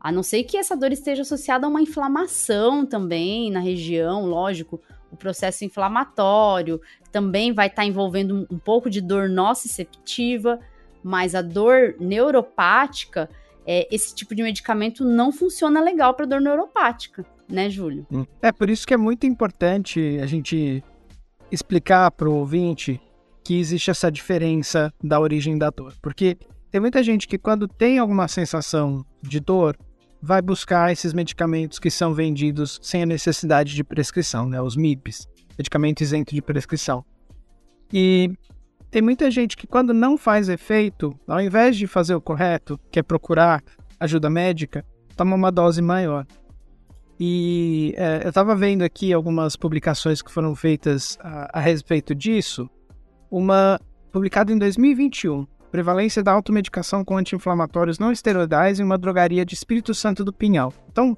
A 0.00 0.10
não 0.10 0.22
ser 0.22 0.44
que 0.44 0.56
essa 0.56 0.74
dor 0.74 0.92
esteja 0.92 1.20
associada 1.20 1.66
a 1.66 1.68
uma 1.68 1.82
inflamação 1.82 2.86
também 2.86 3.50
na 3.50 3.60
região, 3.60 4.24
lógico, 4.24 4.80
o 5.10 5.16
processo 5.16 5.64
inflamatório 5.64 6.80
também 7.10 7.52
vai 7.52 7.66
estar 7.66 7.82
tá 7.82 7.86
envolvendo 7.86 8.46
um, 8.50 8.58
pouco 8.58 8.88
de 8.88 9.00
dor 9.00 9.28
nociceptiva, 9.28 10.58
mas 11.02 11.34
a 11.34 11.42
dor 11.42 11.96
neuropática, 11.98 13.28
é, 13.66 13.88
esse 13.90 14.14
tipo 14.14 14.34
de 14.34 14.42
medicamento 14.42 15.04
não 15.04 15.32
funciona 15.32 15.80
legal 15.80 16.14
para 16.14 16.26
dor 16.26 16.40
neuropática, 16.40 17.24
né, 17.48 17.68
Júlio? 17.68 18.06
Hum. 18.10 18.24
É 18.40 18.52
por 18.52 18.70
isso 18.70 18.86
que 18.86 18.94
é 18.94 18.96
muito 18.96 19.26
importante 19.26 20.18
a 20.22 20.26
gente 20.26 20.82
explicar 21.50 22.10
para 22.12 22.28
o 22.28 22.34
ouvinte 22.34 23.00
que 23.42 23.58
existe 23.58 23.90
essa 23.90 24.10
diferença 24.10 24.92
da 25.02 25.18
origem 25.18 25.58
da 25.58 25.70
dor, 25.70 25.94
porque 26.00 26.36
tem 26.70 26.80
muita 26.80 27.02
gente 27.02 27.26
que 27.26 27.36
quando 27.36 27.66
tem 27.66 27.98
alguma 27.98 28.28
sensação 28.28 29.04
de 29.20 29.40
dor 29.40 29.76
vai 30.22 30.42
buscar 30.42 30.92
esses 30.92 31.12
medicamentos 31.12 31.78
que 31.78 31.90
são 31.90 32.12
vendidos 32.12 32.78
sem 32.82 33.02
a 33.02 33.06
necessidade 33.06 33.74
de 33.74 33.82
prescrição, 33.82 34.46
né? 34.46 34.60
Os 34.60 34.76
MIPs, 34.76 35.26
medicamento 35.56 36.02
isento 36.02 36.34
de 36.34 36.42
prescrição. 36.42 37.04
E 37.92 38.30
tem 38.90 39.00
muita 39.00 39.30
gente 39.30 39.56
que 39.56 39.66
quando 39.66 39.94
não 39.94 40.18
faz 40.18 40.48
efeito, 40.48 41.18
ao 41.26 41.40
invés 41.40 41.76
de 41.76 41.86
fazer 41.86 42.14
o 42.14 42.20
correto, 42.20 42.78
que 42.90 42.98
é 42.98 43.02
procurar 43.02 43.62
ajuda 43.98 44.28
médica, 44.28 44.84
toma 45.16 45.36
uma 45.36 45.50
dose 45.50 45.80
maior. 45.80 46.26
E 47.18 47.94
é, 47.96 48.22
eu 48.24 48.30
estava 48.30 48.56
vendo 48.56 48.82
aqui 48.82 49.12
algumas 49.12 49.54
publicações 49.54 50.22
que 50.22 50.32
foram 50.32 50.54
feitas 50.56 51.18
a, 51.20 51.58
a 51.58 51.60
respeito 51.60 52.14
disso. 52.14 52.68
Uma 53.30 53.78
publicada 54.10 54.52
em 54.52 54.58
2021, 54.58 55.46
prevalência 55.70 56.22
da 56.22 56.32
automedicação 56.32 57.04
com 57.04 57.16
anti-inflamatórios 57.16 57.98
não 57.98 58.12
esteroidais 58.12 58.80
em 58.80 58.82
uma 58.82 58.98
drogaria 58.98 59.44
de 59.44 59.54
Espírito 59.54 59.94
Santo 59.94 60.24
do 60.24 60.32
Pinhal. 60.32 60.72
Então, 60.90 61.16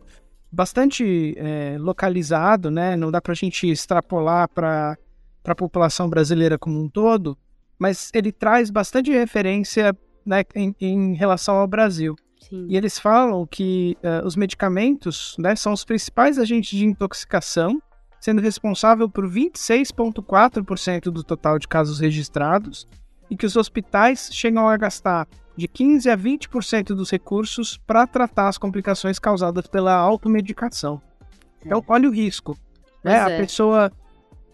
bastante 0.51 1.35
é, 1.39 1.77
localizado, 1.79 2.71
né? 2.71 2.95
Não 2.95 3.11
dá 3.11 3.21
para 3.21 3.33
a 3.33 3.37
gente 3.37 3.67
extrapolar 3.67 4.49
para 4.49 4.97
a 5.45 5.55
população 5.55 6.09
brasileira 6.09 6.59
como 6.59 6.81
um 6.81 6.89
todo, 6.89 7.37
mas 7.79 8.11
ele 8.15 8.31
traz 8.31 8.71
bastante 8.71 9.11
referência 9.11 9.97
né, 10.25 10.45
em, 10.55 10.75
em, 10.81 11.15
relação 11.15 11.57
ao 11.57 11.67
Brasil. 11.67 12.15
Sim. 12.39 12.67
E 12.69 12.77
eles 12.77 12.99
falam 12.99 13.47
que 13.47 13.97
uh, 14.03 14.27
os 14.27 14.37
medicamentos 14.37 15.35
né, 15.39 15.57
são 15.57 15.73
os 15.73 15.85
principais 15.85 16.39
agentes 16.39 16.79
de 16.79 16.85
intoxicação, 16.85 17.81
sendo 18.21 18.41
responsável 18.41 19.09
por 19.09 19.29
26,4% 19.29 21.05
do 21.05 21.25
total 21.25 21.59
de 21.59 21.67
casos 21.67 21.99
registrados 21.99 22.87
e 23.33 23.37
que 23.37 23.47
os 23.47 23.57
hospitais 23.57 24.29
chegam 24.31 24.69
a 24.69 24.77
gastar 24.77 25.27
de 25.57 25.67
15 25.67 26.11
a 26.11 26.17
20% 26.19 26.89
dos 26.89 27.11
recursos 27.11 27.79
para 27.79 28.07
tratar 28.07 28.49
as 28.49 28.59
complicações 28.59 29.19
causadas 29.19 29.67
pela 29.67 29.95
automedicação. 29.95 31.01
Então, 31.65 31.79
é. 31.79 31.83
olha 31.89 32.11
o 32.11 32.13
risco. 32.13 32.59
Né? 33.03 33.19
A 33.19 33.31
é. 33.31 33.39
pessoa 33.39 33.91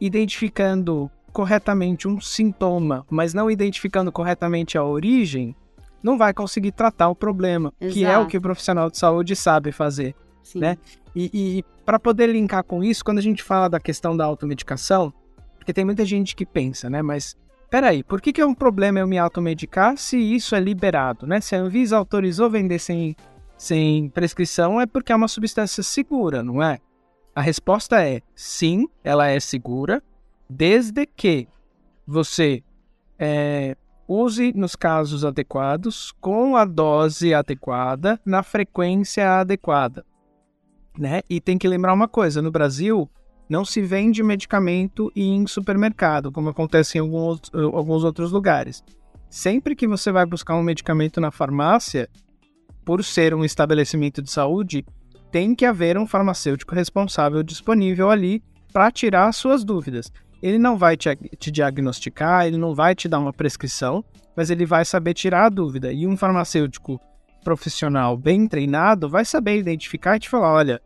identificando 0.01 1.11
corretamente 1.33 2.07
um 2.07 2.21
sintoma, 2.21 3.05
mas 3.11 3.35
não 3.35 3.51
identificando 3.51 4.13
corretamente 4.13 4.79
a 4.79 4.85
origem, 4.85 5.57
não 6.01 6.17
vai 6.17 6.33
conseguir 6.33 6.71
tratar 6.71 7.09
o 7.09 7.17
problema, 7.17 7.73
Exato. 7.81 7.95
que 7.95 8.05
é 8.05 8.17
o 8.17 8.27
que 8.29 8.37
o 8.37 8.41
profissional 8.41 8.89
de 8.89 8.97
saúde 8.97 9.35
sabe 9.35 9.73
fazer. 9.73 10.15
Né? 10.55 10.79
E, 11.17 11.31
e 11.35 11.65
para 11.85 11.99
poder 11.99 12.29
linkar 12.29 12.63
com 12.63 12.85
isso, 12.85 13.05
quando 13.05 13.19
a 13.19 13.23
gente 13.23 13.43
fala 13.43 13.69
da 13.69 13.81
questão 13.81 14.17
da 14.17 14.25
automedicação, 14.25 15.13
porque 15.59 15.73
tem 15.73 15.85
muita 15.85 16.05
gente 16.05 16.37
que 16.37 16.47
pensa, 16.47 16.89
né? 16.89 17.03
Mas 17.03 17.37
peraí, 17.71 18.03
por 18.03 18.21
que, 18.21 18.33
que 18.33 18.41
é 18.41 18.47
um 18.47 18.55
problema 18.55 18.99
eu 18.99 19.07
me 19.07 19.19
automedicar 19.19 19.97
se 19.97 20.17
isso 20.17 20.55
é 20.55 20.61
liberado, 20.61 21.27
né? 21.27 21.41
Se 21.41 21.55
a 21.55 21.61
Anvisa 21.61 21.97
autorizou 21.97 22.51
vender 22.51 22.79
sem, 22.79 23.17
sem 23.57 24.09
prescrição, 24.11 24.81
é 24.81 24.87
porque 24.87 25.13
é 25.13 25.17
uma 25.17 25.29
substância 25.29 25.83
segura, 25.83 26.43
não 26.43 26.63
é? 26.63 26.79
A 27.35 27.41
resposta 27.41 28.03
é 28.03 28.21
sim, 28.35 28.89
ela 29.05 29.29
é 29.29 29.39
segura, 29.39 30.03
desde 30.49 31.07
que 31.07 31.47
você 32.07 32.63
é, 33.19 33.77
use 34.09 34.53
nos 34.55 34.75
casos 34.75 35.25
adequados, 35.25 36.13
com 36.21 36.57
a 36.57 36.65
dose 36.65 37.35
adequada, 37.35 38.19
na 38.25 38.43
frequência 38.43 39.41
adequada. 39.41 40.05
Né? 40.99 41.21
E 41.29 41.41
tem 41.41 41.59
que 41.59 41.69
lembrar 41.69 41.93
uma 41.93 42.09
coisa: 42.09 42.43
no 42.43 42.51
Brasil, 42.51 43.09
não 43.49 43.65
se 43.65 43.81
vende 43.81 44.23
medicamento 44.23 45.11
em 45.17 45.47
supermercado, 45.47 46.31
como 46.31 46.51
acontece 46.51 46.99
em 46.99 47.01
alguns, 47.01 47.41
alguns 47.53 48.05
outros 48.05 48.31
lugares. 48.31 48.83
Sempre 49.31 49.75
que 49.75 49.87
você 49.87 50.13
vai 50.13 50.27
buscar 50.27 50.55
um 50.55 50.63
medicamento 50.63 51.21
na 51.21 51.31
farmácia, 51.31 52.09
por 52.85 53.05
ser 53.05 53.35
um 53.35 53.45
estabelecimento 53.45 54.23
de 54.23 54.31
saúde, 54.31 54.85
tem 55.31 55.55
que 55.55 55.67
haver 55.67 55.99
um 55.99 56.07
farmacêutico 56.07 56.75
responsável 56.75 57.43
disponível 57.43 58.11
ali 58.11 58.43
para 58.73 58.91
tirar 58.91 59.29
as 59.29 59.37
suas 59.37 59.65
dúvidas. 59.65 60.11
Ele 60.43 60.59
não 60.59 60.77
vai 60.77 60.97
te, 60.97 61.15
te, 61.39 61.51
diagnosticar, 61.51 62.47
ele 62.47 62.57
não 62.57 62.75
vai 62.75 62.95
te 62.95 63.09
dar 63.09 63.19
uma 63.19 63.33
prescrição, 63.33 64.05
mas 64.37 64.51
ele 64.51 64.65
vai 64.65 64.85
saber 64.85 65.13
tirar 65.15 65.47
a 65.47 65.49
dúvida. 65.49 65.93
E 65.93 66.07
um 66.07 66.17
farmacêutico 66.17 67.01
profissional 67.45 68.17
bem 68.17 68.47
treinado 68.47 69.09
vai 69.09 69.25
saber 69.25 69.59
identificar 69.59 70.17
e 70.17 70.21
te 70.21 70.29
falar: 70.29 70.53
olha, 70.53 70.81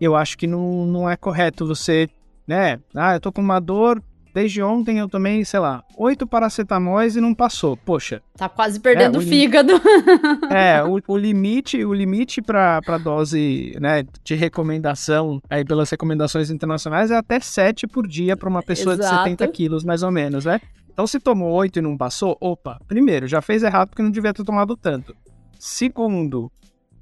eu 0.00 0.14
acho 0.16 0.36
que 0.36 0.46
não, 0.46 0.86
não 0.86 1.10
é 1.10 1.16
correto 1.16 1.66
você, 1.66 2.08
né? 2.46 2.78
Ah, 2.94 3.14
eu 3.14 3.20
tô 3.20 3.32
com 3.32 3.40
uma 3.40 3.60
dor, 3.60 4.02
desde 4.34 4.60
ontem 4.60 4.98
eu 4.98 5.08
tomei, 5.08 5.44
sei 5.44 5.60
lá, 5.60 5.82
oito 5.96 6.26
paracetamóis 6.26 7.14
e 7.14 7.20
não 7.20 7.32
passou. 7.32 7.76
Poxa. 7.76 8.20
Tá 8.36 8.48
quase 8.48 8.80
perdendo 8.80 9.16
é, 9.16 9.18
o 9.20 9.22
fígado. 9.22 9.72
é, 10.50 10.82
o, 10.82 11.00
o, 11.06 11.16
limite, 11.16 11.84
o 11.84 11.94
limite 11.94 12.42
para 12.42 12.98
dose, 13.02 13.76
né, 13.80 14.04
de 14.24 14.34
recomendação, 14.34 15.40
aí 15.48 15.64
pelas 15.64 15.88
recomendações 15.88 16.50
internacionais 16.50 17.10
é 17.10 17.16
até 17.16 17.38
sete 17.38 17.86
por 17.86 18.06
dia 18.06 18.36
para 18.36 18.48
uma 18.48 18.62
pessoa 18.62 18.94
Exato. 18.94 19.24
de 19.24 19.30
70 19.30 19.48
quilos, 19.48 19.84
mais 19.84 20.02
ou 20.02 20.10
menos, 20.10 20.44
né? 20.44 20.60
Então, 20.92 21.06
se 21.08 21.18
tomou 21.18 21.52
oito 21.54 21.78
e 21.78 21.82
não 21.82 21.96
passou, 21.96 22.36
opa, 22.40 22.78
primeiro, 22.86 23.26
já 23.26 23.42
fez 23.42 23.64
errado 23.64 23.88
porque 23.88 24.02
não 24.02 24.12
devia 24.12 24.32
ter 24.32 24.44
tomado 24.44 24.76
tanto. 24.76 25.14
Segundo, 25.58 26.52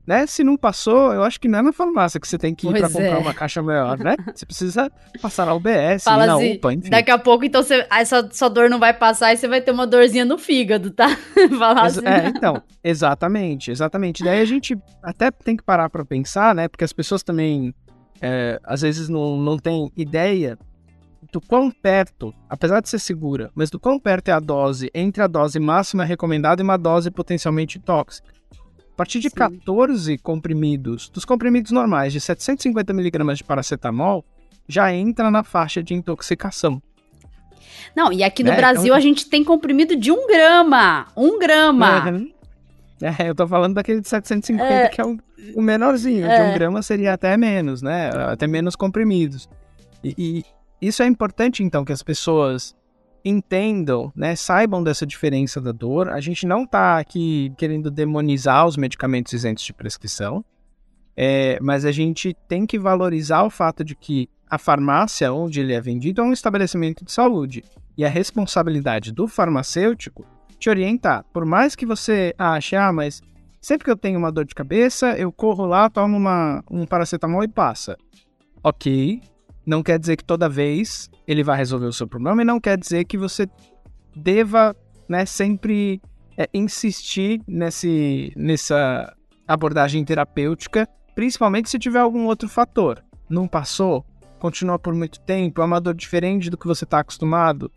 né? 0.06 0.26
Se 0.26 0.42
não 0.42 0.56
passou, 0.56 1.12
eu 1.12 1.22
acho 1.22 1.40
que 1.40 1.48
não 1.48 1.60
é 1.60 1.62
na 1.62 1.72
farmácia 1.72 2.18
que 2.18 2.26
você 2.26 2.36
tem 2.36 2.54
que 2.54 2.66
ir 2.66 2.72
para 2.72 2.88
comprar 2.88 3.16
é. 3.16 3.18
uma 3.18 3.32
caixa 3.32 3.62
maior, 3.62 3.98
né? 3.98 4.16
Você 4.34 4.44
precisa 4.44 4.90
passar 5.20 5.46
na 5.46 5.54
UBS, 5.54 6.02
Fala 6.04 6.26
na 6.26 6.34
assim, 6.34 6.54
UPA, 6.54 6.72
enfim. 6.72 6.90
daqui 6.90 7.10
a 7.10 7.18
pouco, 7.18 7.44
então, 7.44 7.62
você, 7.62 7.86
essa 7.90 8.28
sua 8.32 8.48
dor 8.48 8.68
não 8.68 8.78
vai 8.78 8.92
passar 8.92 9.32
e 9.32 9.36
você 9.36 9.46
vai 9.46 9.60
ter 9.60 9.70
uma 9.70 9.86
dorzinha 9.86 10.24
no 10.24 10.38
fígado, 10.38 10.90
tá? 10.90 11.08
Falar 11.58 11.84
assim. 11.84 12.04
É, 12.04 12.28
então, 12.28 12.60
exatamente, 12.82 13.70
exatamente. 13.70 14.24
Daí 14.24 14.40
a 14.40 14.44
gente 14.44 14.76
até 15.02 15.30
tem 15.30 15.56
que 15.56 15.62
parar 15.62 15.88
para 15.88 16.04
pensar, 16.04 16.54
né? 16.54 16.66
Porque 16.66 16.84
as 16.84 16.92
pessoas 16.92 17.22
também, 17.22 17.72
é, 18.20 18.60
às 18.64 18.82
vezes, 18.82 19.08
não, 19.08 19.36
não 19.36 19.56
têm 19.56 19.90
ideia 19.96 20.58
do 21.30 21.40
quão 21.40 21.70
perto, 21.70 22.34
apesar 22.48 22.80
de 22.80 22.88
ser 22.88 22.98
segura, 22.98 23.50
mas 23.54 23.70
do 23.70 23.78
quão 23.78 23.98
perto 23.98 24.28
é 24.28 24.32
a 24.32 24.40
dose 24.40 24.90
entre 24.92 25.22
a 25.22 25.26
dose 25.26 25.60
máxima 25.60 26.04
recomendada 26.04 26.60
e 26.60 26.64
uma 26.64 26.76
dose 26.76 27.10
potencialmente 27.10 27.78
tóxica. 27.78 28.28
A 28.92 28.96
partir 28.96 29.20
de 29.20 29.28
Sim. 29.30 29.34
14 29.36 30.18
comprimidos, 30.18 31.08
dos 31.08 31.24
comprimidos 31.24 31.72
normais 31.72 32.12
de 32.12 32.20
750mg 32.20 33.34
de 33.34 33.44
paracetamol, 33.44 34.24
já 34.68 34.92
entra 34.94 35.30
na 35.30 35.42
faixa 35.42 35.82
de 35.82 35.94
intoxicação. 35.94 36.80
Não, 37.96 38.12
e 38.12 38.22
aqui 38.22 38.42
no 38.44 38.50
Né, 38.50 38.56
Brasil 38.56 38.84
então- 38.84 38.96
a 38.96 39.00
gente 39.00 39.28
tem 39.28 39.42
comprimido 39.42 39.96
de 39.96 40.10
um 40.12 40.26
grama. 40.26 41.06
Um 41.16 41.38
grama. 41.38 42.10
Uhum. 42.10 42.32
É, 43.00 43.28
eu 43.28 43.34
tô 43.34 43.46
falando 43.48 43.74
daquele 43.74 44.00
de 44.00 44.08
750, 44.08 44.88
que 44.90 45.00
é 45.00 45.04
o, 45.04 45.18
o 45.56 45.62
menorzinho. 45.62 46.26
De 46.26 46.32
É. 46.32 46.42
um 46.50 46.54
grama 46.54 46.82
seria 46.82 47.12
até 47.14 47.36
menos, 47.36 47.82
né? 47.82 48.10
Até 48.30 48.46
menos 48.46 48.76
comprimidos. 48.76 49.48
E, 50.04 50.14
e 50.80 50.86
isso 50.86 51.02
é 51.02 51.06
importante, 51.06 51.62
então, 51.64 51.84
que 51.84 51.92
as 51.92 52.02
pessoas 52.02 52.76
entendam, 53.24 54.12
né? 54.14 54.34
Saibam 54.36 54.82
dessa 54.82 55.06
diferença 55.06 55.60
da 55.60 55.72
dor. 55.72 56.08
A 56.08 56.20
gente 56.20 56.46
não 56.46 56.66
tá 56.66 56.98
aqui 56.98 57.52
querendo 57.56 57.90
demonizar 57.90 58.66
os 58.66 58.76
medicamentos 58.76 59.32
isentos 59.32 59.64
de 59.64 59.72
prescrição. 59.72 60.44
é, 61.16 61.58
mas 61.60 61.84
a 61.84 61.92
gente 61.92 62.34
tem 62.48 62.64
que 62.66 62.78
valorizar 62.78 63.42
o 63.42 63.50
fato 63.50 63.84
de 63.84 63.94
que 63.94 64.28
a 64.48 64.58
farmácia 64.58 65.32
onde 65.32 65.60
ele 65.60 65.72
é 65.72 65.80
vendido 65.80 66.20
é 66.20 66.24
um 66.24 66.32
estabelecimento 66.32 67.04
de 67.04 67.12
saúde. 67.12 67.64
E 67.96 68.04
a 68.04 68.08
responsabilidade 68.08 69.12
do 69.12 69.28
farmacêutico 69.28 70.24
te 70.58 70.70
orientar. 70.70 71.24
Por 71.32 71.44
mais 71.44 71.74
que 71.74 71.84
você 71.84 72.34
ache, 72.38 72.76
ah, 72.76 72.92
mas 72.92 73.20
sempre 73.60 73.84
que 73.84 73.90
eu 73.90 73.96
tenho 73.96 74.18
uma 74.18 74.30
dor 74.30 74.44
de 74.44 74.54
cabeça, 74.54 75.16
eu 75.18 75.32
corro 75.32 75.66
lá, 75.66 75.90
tomo 75.90 76.16
uma, 76.16 76.62
um 76.70 76.86
paracetamol 76.86 77.42
e 77.42 77.48
passa. 77.48 77.96
Ok, 78.62 79.20
não 79.64 79.82
quer 79.82 79.98
dizer 79.98 80.16
que 80.16 80.24
toda 80.24 80.48
vez 80.48 81.10
ele 81.26 81.42
vai 81.42 81.56
resolver 81.56 81.86
o 81.86 81.92
seu 81.92 82.06
problema 82.06 82.42
e 82.42 82.44
não 82.44 82.60
quer 82.60 82.76
dizer 82.76 83.04
que 83.04 83.16
você 83.16 83.48
deva 84.14 84.74
né, 85.08 85.24
sempre 85.24 86.00
é, 86.36 86.48
insistir 86.52 87.40
nesse, 87.46 88.32
nessa 88.36 89.14
abordagem 89.46 90.04
terapêutica, 90.04 90.88
principalmente 91.14 91.70
se 91.70 91.78
tiver 91.78 92.00
algum 92.00 92.26
outro 92.26 92.48
fator. 92.48 93.02
Não 93.28 93.46
passou, 93.46 94.04
continua 94.38 94.78
por 94.78 94.94
muito 94.94 95.20
tempo, 95.20 95.62
é 95.62 95.64
uma 95.64 95.80
dor 95.80 95.94
diferente 95.94 96.50
do 96.50 96.58
que 96.58 96.66
você 96.66 96.84
está 96.84 97.00
acostumado, 97.00 97.70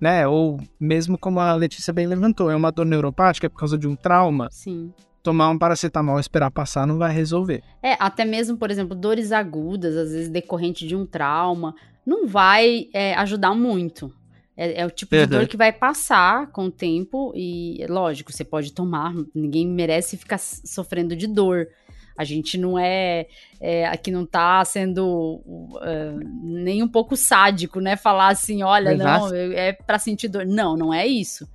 né? 0.00 0.26
Ou 0.26 0.58
mesmo 0.78 1.18
como 1.18 1.40
a 1.40 1.54
Letícia 1.54 1.92
bem 1.92 2.06
levantou, 2.06 2.50
é 2.50 2.56
uma 2.56 2.70
dor 2.70 2.86
neuropática 2.86 3.48
por 3.48 3.58
causa 3.58 3.78
de 3.78 3.86
um 3.86 3.96
trauma. 3.96 4.48
Sim. 4.50 4.92
Tomar 5.28 5.50
um 5.50 5.58
paracetamol 5.58 6.16
e 6.16 6.20
esperar 6.22 6.50
passar 6.50 6.86
não 6.86 6.96
vai 6.96 7.12
resolver. 7.12 7.62
É, 7.82 7.92
até 8.00 8.24
mesmo, 8.24 8.56
por 8.56 8.70
exemplo, 8.70 8.96
dores 8.96 9.30
agudas, 9.30 9.94
às 9.94 10.10
vezes 10.10 10.30
decorrente 10.30 10.86
de 10.86 10.96
um 10.96 11.04
trauma, 11.04 11.74
não 12.06 12.26
vai 12.26 12.88
é, 12.94 13.12
ajudar 13.12 13.54
muito. 13.54 14.10
É, 14.56 14.80
é 14.80 14.86
o 14.86 14.90
tipo 14.90 15.10
de 15.10 15.18
Verdade. 15.18 15.44
dor 15.44 15.50
que 15.50 15.56
vai 15.58 15.70
passar 15.70 16.46
com 16.50 16.64
o 16.64 16.70
tempo 16.70 17.30
e, 17.36 17.84
lógico, 17.90 18.32
você 18.32 18.42
pode 18.42 18.72
tomar, 18.72 19.12
ninguém 19.34 19.68
merece 19.68 20.16
ficar 20.16 20.38
sofrendo 20.38 21.14
de 21.14 21.26
dor. 21.26 21.68
A 22.16 22.24
gente 22.24 22.56
não 22.56 22.78
é, 22.78 23.26
é 23.60 23.86
aqui 23.86 24.10
não 24.10 24.24
tá 24.24 24.64
sendo 24.64 25.42
é, 25.82 26.14
nem 26.42 26.82
um 26.82 26.88
pouco 26.88 27.18
sádico, 27.18 27.80
né? 27.80 27.96
Falar 27.96 28.28
assim, 28.28 28.62
olha, 28.62 28.94
Exato. 28.94 29.26
não, 29.26 29.36
é 29.36 29.74
pra 29.74 29.98
sentir 29.98 30.28
dor. 30.28 30.46
Não, 30.46 30.74
não 30.74 30.94
é 30.94 31.06
isso. 31.06 31.46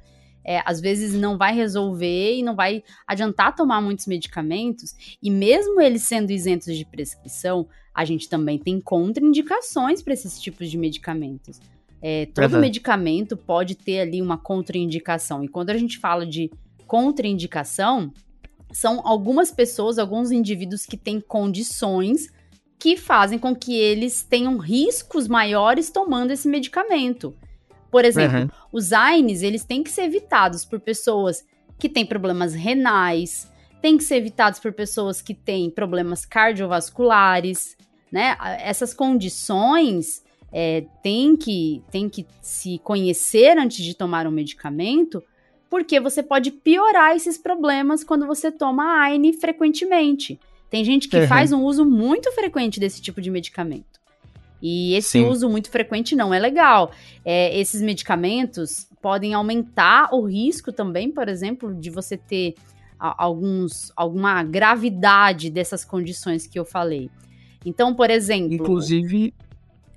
É, 0.46 0.62
às 0.66 0.82
vezes 0.82 1.14
não 1.14 1.38
vai 1.38 1.54
resolver 1.54 2.36
e 2.36 2.44
não 2.44 2.56
vai 2.56 2.84
adiantar 3.08 3.56
tomar 3.56 3.82
muitos 3.82 4.06
medicamentos. 4.08 4.94
E 5.22 5.30
mesmo 5.30 5.80
eles 5.80 6.04
sendo 6.04 6.32
isentos 6.32 6.76
de 6.76 6.86
prescrição, 6.86 7.68
a 7.94 8.04
gente 8.06 8.28
também 8.28 8.58
tem 8.58 8.82
contraindicações 8.82 10.02
para 10.02 10.14
esses 10.14 10.40
tipos 10.40 10.70
de 10.70 10.78
medicamentos. 10.78 11.62
É, 12.02 12.26
todo 12.26 12.42
Verdade. 12.42 12.62
medicamento 12.62 13.38
pode 13.38 13.76
ter 13.76 14.02
ali 14.02 14.22
uma 14.22 14.38
contraindicação. 14.38 15.44
E 15.44 15.48
quando 15.48 15.70
a 15.70 15.78
gente 15.78 15.98
fala 15.98 16.26
de 16.26 16.52
contraindicação, 16.86 18.12
são 18.74 19.02
algumas 19.08 19.52
pessoas, 19.52 19.98
alguns 19.98 20.32
indivíduos 20.32 20.86
que 20.86 20.98
têm 20.98 21.22
condições 21.22 22.28
que 22.78 22.98
fazem 22.98 23.40
com 23.40 23.56
que 23.56 23.74
eles 23.76 24.24
tenham 24.24 24.58
riscos 24.58 25.28
maiores 25.28 25.90
tomando 25.90 26.32
esse 26.32 26.50
medicamento. 26.50 27.34
Por 27.94 28.04
exemplo, 28.06 28.40
Uhum. 28.40 28.50
os 28.72 28.92
AINES, 28.92 29.44
eles 29.44 29.64
têm 29.64 29.84
que 29.84 29.92
ser 29.92 30.06
evitados 30.06 30.66
por 30.66 30.80
pessoas 30.80 31.46
que 31.78 31.88
têm 31.88 32.06
problemas 32.06 32.54
renais, 32.56 33.48
têm 33.84 33.98
que 33.98 34.04
ser 34.04 34.16
evitados 34.16 34.60
por 34.60 34.74
pessoas 34.74 35.22
que 35.22 35.34
têm 35.36 35.70
problemas 35.70 36.26
cardiovasculares, 36.26 37.78
né? 38.12 38.36
Essas 38.62 38.94
condições 38.96 40.24
é, 40.52 40.86
têm 41.02 41.36
que, 41.36 41.84
têm 41.92 42.10
que 42.10 42.26
se 42.42 42.80
conhecer 42.80 43.58
antes 43.58 43.84
de 43.84 43.94
tomar 43.96 44.26
um 44.28 44.32
medicamento, 44.32 45.22
porque 45.70 46.00
você 46.00 46.22
pode 46.24 46.52
piorar 46.52 47.16
esses 47.16 47.38
problemas 47.38 48.04
quando 48.04 48.26
você 48.28 48.52
toma 48.52 49.02
AINE 49.04 49.34
frequentemente. 49.34 50.40
Tem 50.70 50.84
gente 50.84 51.08
que 51.08 51.18
Uhum. 51.18 51.28
faz 51.28 51.52
um 51.52 51.64
uso 51.64 51.86
muito 51.86 52.32
frequente 52.32 52.80
desse 52.80 53.02
tipo 53.02 53.22
de 53.22 53.30
medicamento. 53.30 53.93
E 54.64 54.96
esse 54.96 55.10
Sim. 55.10 55.26
uso 55.26 55.50
muito 55.50 55.70
frequente 55.70 56.16
não 56.16 56.34
é 56.34 56.40
legal. 56.40 56.92
É, 57.26 57.60
esses 57.60 57.82
medicamentos 57.82 58.88
podem 59.02 59.34
aumentar 59.34 60.08
o 60.14 60.26
risco 60.26 60.72
também, 60.72 61.12
por 61.12 61.28
exemplo, 61.28 61.76
de 61.76 61.90
você 61.90 62.16
ter 62.16 62.56
alguns, 62.98 63.92
alguma 63.94 64.42
gravidade 64.42 65.50
dessas 65.50 65.84
condições 65.84 66.48
que 66.48 66.58
eu 66.58 66.64
falei. 66.64 67.10
Então, 67.66 67.94
por 67.94 68.10
exemplo. 68.10 68.54
Inclusive 68.54 69.34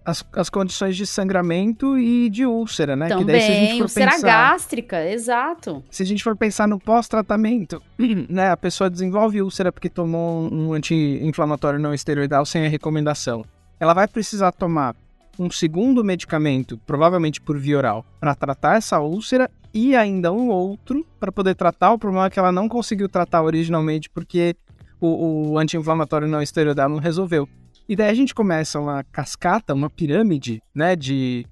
as, 0.04 0.24
as 0.32 0.50
condições 0.50 0.96
de 0.96 1.06
sangramento 1.06 1.96
e 1.96 2.28
de 2.28 2.44
úlcera, 2.44 2.96
né? 2.96 3.06
que 3.08 3.24
daí, 3.24 3.40
se 3.40 3.50
a 3.50 3.54
gente 3.54 3.60
Também, 3.60 3.78
for 3.78 3.84
úlcera 3.84 4.10
pensar, 4.12 4.26
gástrica, 4.26 5.10
exato. 5.10 5.84
se 5.88 6.02
a 6.02 6.06
gente 6.06 6.24
for 6.24 6.36
pensar 6.36 6.66
no 6.66 6.80
pós-tratamento, 6.80 7.80
né? 8.28 8.50
A 8.50 8.56
pessoa 8.56 8.90
desenvolve 8.90 9.40
úlcera 9.40 9.70
porque 9.70 9.88
tomou 9.88 10.52
um 10.52 10.72
anti-inflamatório 10.72 11.78
não 11.78 11.94
esteroidal 11.94 12.44
sem 12.44 12.66
a 12.66 12.68
recomendação. 12.68 13.44
Ela 13.78 13.94
vai 13.94 14.08
precisar 14.08 14.52
tomar 14.52 14.96
um 15.38 15.50
segundo 15.50 16.02
medicamento, 16.02 16.78
provavelmente 16.86 17.40
por 17.40 17.58
via 17.58 17.76
oral, 17.76 18.06
para 18.18 18.34
tratar 18.34 18.76
essa 18.76 18.98
úlcera 19.00 19.50
e 19.72 19.94
ainda 19.94 20.32
um 20.32 20.48
outro 20.48 21.06
para 21.20 21.30
poder 21.30 21.54
tratar 21.54 21.92
o 21.92 21.98
problema 21.98 22.30
que 22.30 22.38
ela 22.38 22.50
não 22.50 22.68
conseguiu 22.68 23.08
tratar 23.08 23.42
originalmente 23.42 24.08
porque 24.08 24.56
o, 24.98 25.50
o 25.50 25.58
anti-inflamatório 25.58 26.26
não 26.26 26.40
esteroidal 26.40 26.88
não 26.88 26.98
resolveu. 26.98 27.46
E 27.88 27.94
daí 27.94 28.10
a 28.10 28.14
gente 28.14 28.34
começa 28.34 28.80
uma 28.80 29.04
cascata, 29.04 29.74
uma 29.74 29.90
pirâmide, 29.90 30.62
né, 30.74 30.96
de, 30.96 31.46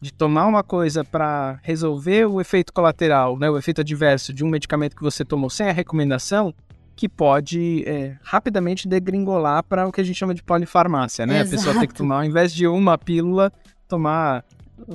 de 0.00 0.12
tomar 0.12 0.46
uma 0.46 0.64
coisa 0.64 1.04
para 1.04 1.60
resolver 1.62 2.26
o 2.26 2.40
efeito 2.40 2.72
colateral, 2.72 3.38
né, 3.38 3.48
o 3.50 3.58
efeito 3.58 3.82
adverso 3.82 4.32
de 4.32 4.42
um 4.42 4.48
medicamento 4.48 4.96
que 4.96 5.02
você 5.02 5.24
tomou 5.24 5.50
sem 5.50 5.68
a 5.68 5.72
recomendação, 5.72 6.52
que 6.96 7.08
pode 7.08 7.84
é, 7.86 8.16
rapidamente 8.22 8.88
degringolar 8.88 9.62
para 9.62 9.86
o 9.86 9.92
que 9.92 10.00
a 10.00 10.04
gente 10.04 10.16
chama 10.16 10.34
de 10.34 10.42
polifarmácia, 10.42 11.26
né? 11.26 11.42
A 11.42 11.44
pessoa 11.44 11.74
tem 11.74 11.82
que 11.82 11.88
Exato. 11.88 11.94
tomar, 11.98 12.16
ao 12.16 12.24
invés 12.24 12.52
de 12.54 12.66
uma 12.66 12.96
pílula, 12.96 13.52
tomar 13.86 14.42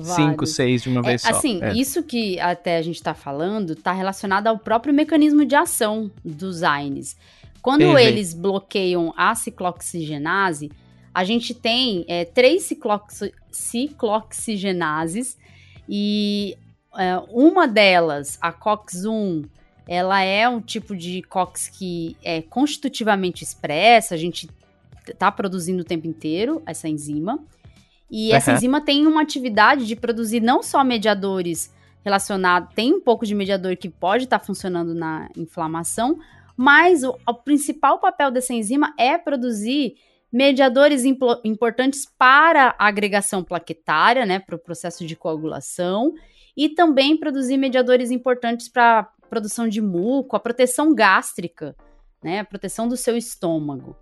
cinco, 0.02 0.38
Vários. 0.38 0.54
seis 0.56 0.82
de 0.82 0.88
uma 0.88 1.00
É, 1.00 1.02
vez 1.04 1.22
só. 1.22 1.30
assim, 1.30 1.62
É. 1.62 1.72
isso 1.74 2.02
que 2.02 2.38
até 2.40 2.76
a 2.78 2.82
gente 2.82 2.96
está 2.96 3.14
falando 3.14 3.72
está 3.74 3.92
relacionado 3.92 4.48
ao 4.48 4.58
próprio 4.58 4.92
mecanismo 4.92 5.44
de 5.44 5.54
ação 5.54 6.10
dos 6.24 6.62
AINES. 6.64 7.16
Quando 7.62 7.96
eles 7.96 8.34
bloqueiam 8.34 9.14
a 9.16 9.34
ciclooxigenase, 9.36 10.70
a 11.14 11.22
gente 11.22 11.54
tem 11.54 12.04
é, 12.08 12.24
três 12.24 12.64
cicloxi- 12.64 13.32
ciclooxigenases 13.50 15.36
e 15.88 16.56
é, 16.98 17.16
uma 17.30 17.66
delas, 17.66 18.38
a 18.40 18.52
COX-1, 18.52 19.44
ela 19.86 20.22
é 20.22 20.48
um 20.48 20.60
tipo 20.60 20.96
de 20.96 21.22
COX 21.22 21.68
que 21.68 22.16
é 22.22 22.42
constitutivamente 22.42 23.42
expressa, 23.42 24.14
a 24.14 24.18
gente 24.18 24.48
está 25.06 25.30
produzindo 25.32 25.82
o 25.82 25.84
tempo 25.84 26.06
inteiro 26.06 26.62
essa 26.66 26.88
enzima. 26.88 27.38
E 28.10 28.32
essa 28.32 28.50
Aham. 28.50 28.58
enzima 28.58 28.80
tem 28.80 29.06
uma 29.06 29.22
atividade 29.22 29.86
de 29.86 29.96
produzir 29.96 30.40
não 30.40 30.62
só 30.62 30.84
mediadores 30.84 31.72
relacionados, 32.04 32.74
tem 32.74 32.92
um 32.92 33.00
pouco 33.00 33.24
de 33.24 33.34
mediador 33.34 33.76
que 33.76 33.88
pode 33.88 34.24
estar 34.24 34.38
funcionando 34.38 34.94
na 34.94 35.28
inflamação, 35.36 36.18
mas 36.56 37.04
o, 37.04 37.16
o 37.26 37.34
principal 37.34 37.98
papel 37.98 38.30
dessa 38.30 38.52
enzima 38.52 38.92
é 38.98 39.16
produzir 39.16 39.94
mediadores 40.32 41.04
importantes 41.04 42.06
para 42.18 42.74
a 42.78 42.86
agregação 42.86 43.44
plaquetária, 43.44 44.24
né, 44.24 44.38
para 44.38 44.56
o 44.56 44.58
processo 44.58 45.06
de 45.06 45.14
coagulação, 45.14 46.14
e 46.56 46.70
também 46.70 47.16
produzir 47.16 47.56
mediadores 47.56 48.10
importantes 48.10 48.68
para 48.68 49.08
produção 49.32 49.66
de 49.66 49.80
muco, 49.80 50.36
a 50.36 50.40
proteção 50.40 50.94
gástrica, 50.94 51.74
né? 52.22 52.40
A 52.40 52.44
proteção 52.44 52.86
do 52.86 52.98
seu 52.98 53.16
estômago. 53.16 53.96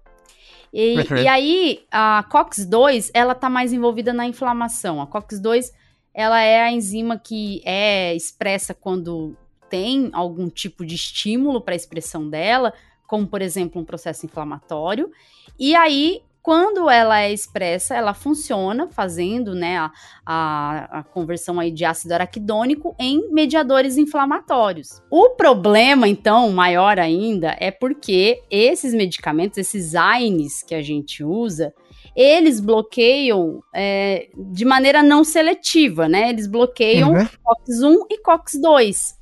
E, 0.73 0.97
uhum. 0.97 1.17
e 1.19 1.29
aí, 1.29 1.85
a 1.89 2.25
COX-2, 2.29 3.13
ela 3.15 3.33
tá 3.33 3.49
mais 3.49 3.73
envolvida 3.73 4.13
na 4.13 4.27
inflamação. 4.27 5.01
A 5.01 5.07
COX-2, 5.07 5.71
ela 6.13 6.41
é 6.41 6.63
a 6.63 6.73
enzima 6.73 7.17
que 7.17 7.63
é 7.65 8.13
expressa 8.13 8.75
quando 8.75 9.37
tem 9.69 10.11
algum 10.13 10.51
tipo 10.51 10.85
de 10.85 10.97
estímulo 10.97 11.61
para 11.61 11.75
a 11.75 11.77
expressão 11.77 12.29
dela, 12.29 12.75
como, 13.07 13.25
por 13.25 13.41
exemplo, 13.41 13.81
um 13.81 13.85
processo 13.85 14.27
inflamatório. 14.27 15.13
E 15.57 15.77
aí, 15.77 16.25
quando 16.43 16.89
ela 16.89 17.21
é 17.21 17.33
expressa, 17.33 17.95
ela 17.95 18.15
funciona 18.15 18.89
fazendo 18.89 19.55
né, 19.55 19.79
a, 19.79 19.93
a, 20.25 20.99
a, 21.01 21.03
conversão 21.03 21.61
aí 21.61 21.71
de 21.71 21.85
ácido 21.85 22.15
araquidônico 22.15 22.95
em 22.99 23.31
mediadores 23.31 23.99
inflamatórios. 23.99 25.03
O 25.11 25.31
problema, 25.31 26.09
então, 26.09 26.51
maior 26.51 26.99
ainda, 26.99 27.57
é 27.61 27.71
porque 27.71 28.43
esses 28.51 28.95
medicamentos, 28.95 29.59
esses 29.59 29.95
AINES 29.95 30.63
que 30.63 30.75
a 30.75 30.83
gente 30.83 31.23
usa, 31.23 31.75
eles 32.17 32.59
bloqueiam 32.59 33.63
é, 33.75 34.29
de 34.37 34.65
maneira 34.65 35.03
não 35.03 35.23
seletiva, 35.23 36.09
né? 36.09 36.31
Eles 36.31 36.47
bloqueiam 36.47 37.13
uhum. 37.13 37.29
COX-1 37.45 38.07
e 38.11 38.19
COX-2. 38.19 39.15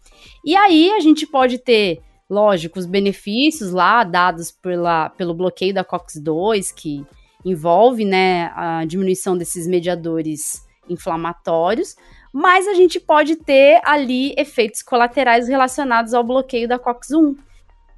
E 0.45 0.57
aí 0.57 0.91
a 0.93 1.01
gente 1.01 1.27
pode 1.27 1.59
ter 1.59 2.01
lógico, 2.29 2.79
os 2.79 2.87
benefícios 2.87 3.73
lá 3.73 4.05
dados 4.05 4.51
pela, 4.51 5.11
pelo 5.11 5.35
bloqueio 5.35 5.73
da 5.73 5.85
COX-2, 5.85 6.73
que 6.75 7.07
envolve 7.45 8.05
né, 8.05 8.53
a 8.55 8.85
diminuição 8.85 9.37
desses 9.37 9.67
mediadores 9.67 10.67
inflamatórios, 10.89 11.97
mas 12.33 12.67
a 12.67 12.75
gente 12.75 13.01
pode 13.01 13.37
ter 13.37 13.81
ali 13.85 14.35
efeitos 14.37 14.83
colaterais 14.83 15.49
relacionados 15.49 16.13
ao 16.13 16.25
bloqueio 16.25 16.69
da 16.69 16.79
COX-1. 16.79 17.37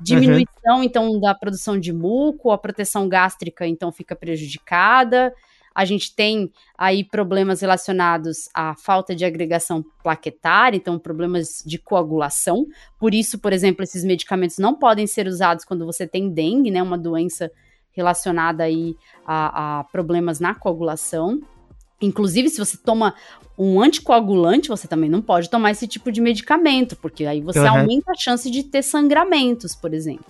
Diminuição, 0.02 0.76
uhum. 0.78 0.82
então, 0.82 1.20
da 1.20 1.34
produção 1.34 1.78
de 1.78 1.92
muco, 1.92 2.50
a 2.50 2.58
proteção 2.58 3.08
gástrica, 3.08 3.66
então, 3.66 3.92
fica 3.92 4.16
prejudicada, 4.16 5.34
a 5.80 5.84
gente 5.86 6.14
tem 6.14 6.52
aí 6.76 7.02
problemas 7.02 7.62
relacionados 7.62 8.50
à 8.52 8.74
falta 8.74 9.16
de 9.16 9.24
agregação 9.24 9.82
plaquetária, 10.02 10.76
então 10.76 10.98
problemas 10.98 11.62
de 11.64 11.78
coagulação. 11.78 12.66
Por 12.98 13.14
isso, 13.14 13.38
por 13.38 13.50
exemplo, 13.50 13.82
esses 13.82 14.04
medicamentos 14.04 14.58
não 14.58 14.74
podem 14.74 15.06
ser 15.06 15.26
usados 15.26 15.64
quando 15.64 15.86
você 15.86 16.06
tem 16.06 16.28
dengue, 16.28 16.70
né, 16.70 16.82
uma 16.82 16.98
doença 16.98 17.50
relacionada 17.92 18.62
aí 18.64 18.94
a, 19.26 19.78
a 19.78 19.84
problemas 19.84 20.38
na 20.38 20.54
coagulação. 20.54 21.40
Inclusive, 21.98 22.50
se 22.50 22.58
você 22.58 22.76
toma 22.76 23.14
um 23.56 23.80
anticoagulante, 23.80 24.68
você 24.68 24.86
também 24.86 25.08
não 25.08 25.22
pode 25.22 25.48
tomar 25.48 25.70
esse 25.70 25.88
tipo 25.88 26.12
de 26.12 26.20
medicamento, 26.20 26.94
porque 26.94 27.24
aí 27.24 27.40
você 27.40 27.60
uhum. 27.60 27.78
aumenta 27.78 28.12
a 28.12 28.18
chance 28.18 28.50
de 28.50 28.64
ter 28.64 28.82
sangramentos, 28.82 29.74
por 29.74 29.94
exemplo. 29.94 30.26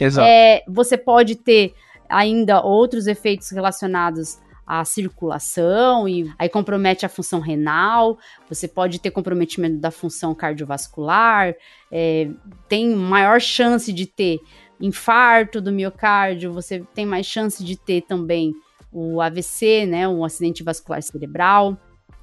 Exato. 0.00 0.26
É, 0.26 0.64
você 0.66 0.96
pode 0.96 1.36
ter 1.36 1.74
ainda 2.08 2.60
outros 2.60 3.06
efeitos 3.06 3.50
relacionados 3.50 4.40
a 4.66 4.84
circulação 4.84 6.08
e 6.08 6.32
aí 6.38 6.48
compromete 6.48 7.04
a 7.04 7.08
função 7.08 7.40
renal, 7.40 8.18
você 8.48 8.68
pode 8.68 9.00
ter 9.00 9.10
comprometimento 9.10 9.78
da 9.78 9.90
função 9.90 10.34
cardiovascular, 10.34 11.54
é, 11.90 12.30
tem 12.68 12.94
maior 12.94 13.40
chance 13.40 13.92
de 13.92 14.06
ter 14.06 14.38
infarto 14.80 15.60
do 15.60 15.72
miocárdio, 15.72 16.52
você 16.52 16.84
tem 16.94 17.04
mais 17.04 17.26
chance 17.26 17.62
de 17.62 17.76
ter 17.76 18.02
também 18.02 18.54
o 18.92 19.20
AVC, 19.20 19.86
né, 19.86 20.08
um 20.08 20.24
acidente 20.24 20.62
vascular 20.62 21.02
cerebral. 21.02 21.76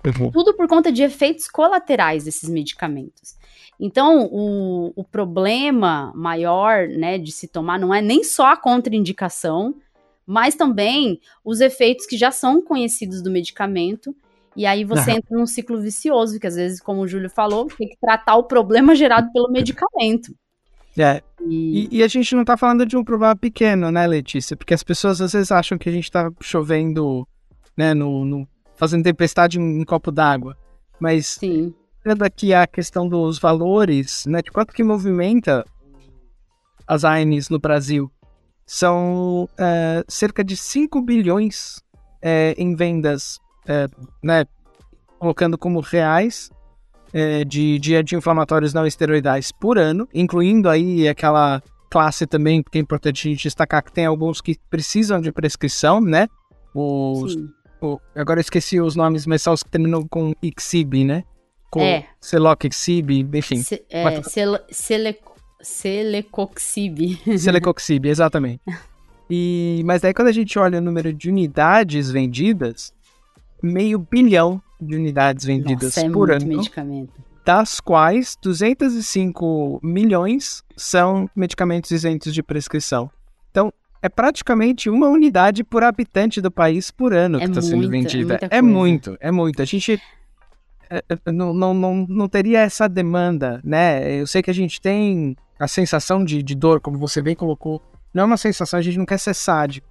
Uhum. 0.06 0.32
Tudo 0.32 0.54
por 0.54 0.68
conta 0.68 0.92
de 0.92 1.04
efeitos 1.04 1.48
colaterais 1.48 2.24
desses 2.24 2.50
medicamentos. 2.50 3.36
Então, 3.80 4.28
o, 4.32 4.92
o 4.96 5.04
problema 5.04 6.12
maior, 6.16 6.88
né, 6.88 7.18
de 7.18 7.32
se 7.32 7.48
tomar 7.48 7.80
não 7.80 7.94
é 7.94 8.02
nem 8.02 8.24
só 8.24 8.48
a 8.48 8.58
contraindicação, 8.58 9.76
mas 10.28 10.56
também 10.56 11.22
os 11.44 11.62
efeitos 11.62 12.06
que 12.06 12.18
já 12.18 12.32
são 12.32 12.62
conhecidos 12.62 13.22
do 13.24 13.32
medicamento. 13.32 14.14
E 14.58 14.66
aí 14.66 14.84
você 14.84 15.12
entra 15.12 15.38
num 15.38 15.46
ciclo 15.46 15.80
vicioso, 15.80 16.38
que 16.38 16.48
às 16.48 16.56
vezes, 16.56 16.82
como 16.82 17.02
o 17.02 17.08
Júlio 17.08 17.30
falou, 17.30 17.68
tem 17.68 17.88
que 17.88 17.98
tratar 18.02 18.36
o 18.36 18.44
problema 18.44 18.94
gerado 18.96 19.32
pelo 19.32 19.50
medicamento. 19.50 20.36
É. 20.98 21.22
E... 21.48 21.88
E, 21.92 21.98
e, 22.00 22.04
a 22.04 22.08
gente 22.08 22.36
não 22.36 22.44
tá 22.44 22.58
falando 22.58 22.86
de 22.86 22.98
um 22.98 23.04
problema 23.04 23.36
pequeno, 23.36 23.90
né, 23.90 24.06
Letícia? 24.06 24.58
Porque 24.58 24.74
as 24.74 24.84
pessoas 24.84 25.22
às 25.22 25.32
vezes 25.32 25.52
acham 25.52 25.78
que 25.78 25.88
a 25.88 25.92
gente 25.92 26.12
tá 26.12 26.30
chovendo, 26.42 27.26
né, 27.78 27.94
no, 27.94 28.26
no 28.26 28.48
fazendo 28.76 29.04
tempestade 29.04 29.60
em 29.60 29.82
um 29.82 29.86
copo 29.86 30.12
d'água. 30.12 30.58
Mas 31.00 31.38
Sim. 31.40 31.74
aqui 32.20 32.54
a 32.54 32.66
questão 32.66 33.08
dos 33.08 33.38
valores, 33.38 34.26
né, 34.26 34.42
de 34.42 34.52
quanto 34.52 34.74
que 34.74 34.84
movimenta 34.84 35.64
as 36.88 37.06
AINs 37.06 37.48
no 37.50 37.60
Brasil 37.60 38.12
são 38.68 39.50
é, 39.58 40.04
cerca 40.08 40.44
de 40.44 40.58
5 40.58 41.02
bilhões 41.02 41.82
é, 42.22 42.54
em 42.58 42.76
vendas, 42.76 43.40
é, 43.66 43.88
né, 44.22 44.46
colocando 45.18 45.58
como 45.58 45.80
reais, 45.80 46.52
de, 47.48 47.80
de 47.80 47.96
anti-inflamatórios 47.96 48.76
não 48.76 48.86
esteroidais 48.86 49.52
por 49.52 49.80
ano, 49.80 50.08
incluindo 50.14 50.70
aí 50.70 51.08
aquela 51.08 51.64
classe 51.90 52.28
também, 52.28 52.62
que 52.62 52.78
é 52.78 52.82
importante 52.82 53.28
a 53.28 53.32
gente 53.32 53.44
destacar 53.44 53.84
que 53.84 53.92
tem 53.92 54.06
alguns 54.06 54.42
que 54.42 54.56
precisam 54.70 55.20
de 55.20 55.32
prescrição, 55.32 56.00
né? 56.00 56.28
Os, 56.76 57.36
o, 57.82 58.00
agora 58.16 58.40
eu 58.40 58.42
esqueci 58.42 58.80
os 58.80 58.96
nomes, 58.96 59.26
mas 59.26 59.42
são 59.42 59.54
os 59.54 59.64
que 59.64 59.70
terminam 59.70 60.08
com 60.08 60.34
Ixib, 60.44 61.06
né? 61.06 61.24
Com 61.72 61.82
é. 61.82 62.08
Celoc 62.20 62.66
Ixib, 62.66 63.10
enfim. 63.34 63.62
Ce, 63.62 63.84
é, 63.90 64.04
Celecoxib. 65.68 67.20
Celecoxib, 67.38 68.08
exatamente. 68.08 68.62
E, 69.30 69.82
mas 69.86 70.02
daí 70.02 70.14
quando 70.14 70.30
a 70.30 70.32
gente 70.32 70.58
olha 70.58 70.80
o 70.80 70.82
número 70.82 71.14
de 71.14 71.30
unidades 71.30 72.10
vendidas, 72.10 72.94
meio 73.62 74.00
bilhão 74.00 74.62
de 74.80 74.96
unidades 74.96 75.46
vendidas 75.46 75.96
Nossa, 75.96 76.08
é 76.08 76.10
por 76.10 76.32
ano. 76.32 76.46
Medicamento. 76.46 77.14
Das 77.46 77.82
quais 77.82 78.38
205 78.42 79.82
milhões 79.84 80.64
são 80.76 81.30
medicamentos 81.36 81.92
isentos 81.92 82.34
de 82.34 82.42
prescrição. 82.42 83.12
Então, 83.52 83.72
é 84.02 84.08
praticamente 84.08 84.90
uma 84.90 85.10
unidade 85.10 85.64
por 85.64 85.84
habitante 85.84 86.40
do 86.40 86.50
país 86.50 86.92
por 86.92 87.14
ano 87.14 87.38
é 87.38 87.42
que 87.42 87.48
está 87.48 87.62
sendo 87.62 87.90
vendida. 87.90 88.40
É, 88.50 88.58
é 88.58 88.62
muito, 88.62 89.18
é 89.20 89.32
muito. 89.32 89.62
A 89.62 89.66
gente 89.66 90.02
é, 90.90 91.04
é, 91.10 91.32
não, 91.32 91.54
não, 91.54 91.74
não, 91.74 92.06
não 92.08 92.28
teria 92.30 92.62
essa 92.62 92.88
demanda, 92.88 93.60
né? 93.64 94.20
Eu 94.20 94.28
sei 94.28 94.42
que 94.42 94.50
a 94.50 94.54
gente 94.54 94.80
tem 94.80 95.36
a 95.60 95.68
sensação 95.68 96.24
de, 96.24 96.44
de 96.44 96.56
dor, 96.56 96.80
como 96.80 96.98
você 96.98 97.22
bem 97.22 97.36
colocou, 97.36 97.82
não 98.14 98.24
é 98.24 98.26
uma 98.26 98.38
sensação, 98.38 98.80
a 98.80 98.82
gente 98.82 98.98
não 98.98 99.06
quer 99.06 99.18
ser 99.18 99.34
sádico. 99.34 99.88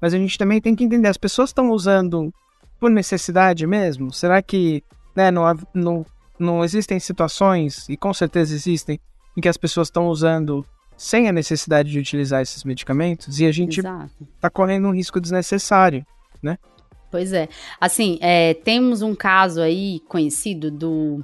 Mas 0.00 0.12
a 0.12 0.18
gente 0.18 0.36
também 0.36 0.60
tem 0.60 0.74
que 0.74 0.84
entender, 0.84 1.08
as 1.08 1.16
pessoas 1.16 1.50
estão 1.50 1.70
usando 1.70 2.32
por 2.80 2.90
necessidade 2.90 3.66
mesmo? 3.66 4.12
Será 4.12 4.42
que 4.42 4.82
né, 5.14 5.30
não, 5.30 5.44
não, 5.72 6.06
não 6.38 6.64
existem 6.64 6.98
situações, 6.98 7.88
e 7.88 7.96
com 7.96 8.12
certeza 8.12 8.54
existem, 8.54 8.98
em 9.36 9.40
que 9.40 9.48
as 9.48 9.56
pessoas 9.56 9.88
estão 9.88 10.08
usando 10.08 10.66
sem 10.96 11.28
a 11.28 11.32
necessidade 11.32 11.90
de 11.90 11.98
utilizar 11.98 12.42
esses 12.42 12.64
medicamentos 12.64 13.40
e 13.40 13.46
a 13.46 13.52
gente 13.52 13.80
está 13.80 14.50
correndo 14.50 14.88
um 14.88 14.94
risco 14.94 15.20
desnecessário, 15.20 16.04
né? 16.42 16.58
Pois 17.10 17.32
é. 17.32 17.48
Assim, 17.80 18.18
é, 18.20 18.54
temos 18.54 19.02
um 19.02 19.14
caso 19.14 19.60
aí 19.60 20.00
conhecido 20.08 20.70
do 20.70 21.22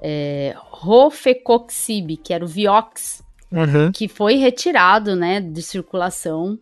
é, 0.00 0.54
Rofecoxib, 0.56 2.16
que 2.18 2.34
era 2.34 2.44
o 2.44 2.48
Vioxx, 2.48 3.22
uhum. 3.52 3.92
que 3.92 4.08
foi 4.08 4.34
retirado 4.36 5.16
né, 5.16 5.40
de 5.40 5.62
circulação 5.62 6.58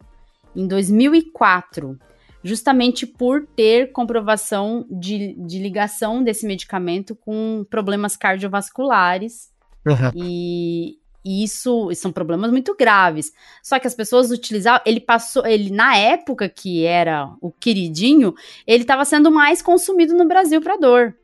em 0.54 0.66
2004, 0.66 1.98
justamente 2.42 3.06
por 3.06 3.46
ter 3.46 3.92
comprovação 3.92 4.86
de, 4.90 5.34
de 5.34 5.58
ligação 5.58 6.22
desse 6.22 6.46
medicamento 6.46 7.14
com 7.14 7.64
problemas 7.68 8.16
cardiovasculares. 8.16 9.50
Uhum. 9.86 10.10
E, 10.14 10.98
e 11.24 11.44
isso 11.44 11.90
são 11.94 12.10
problemas 12.10 12.50
muito 12.50 12.74
graves. 12.74 13.32
Só 13.62 13.78
que 13.78 13.86
as 13.86 13.94
pessoas 13.94 14.30
utilizavam, 14.30 14.80
ele 14.84 15.00
passou, 15.00 15.46
ele 15.46 15.70
na 15.70 15.96
época 15.96 16.48
que 16.48 16.84
era 16.84 17.30
o 17.40 17.50
queridinho, 17.50 18.34
ele 18.66 18.82
estava 18.82 19.04
sendo 19.04 19.30
mais 19.30 19.60
consumido 19.62 20.14
no 20.14 20.26
Brasil 20.26 20.60
para 20.60 20.76
dor. 20.76 21.14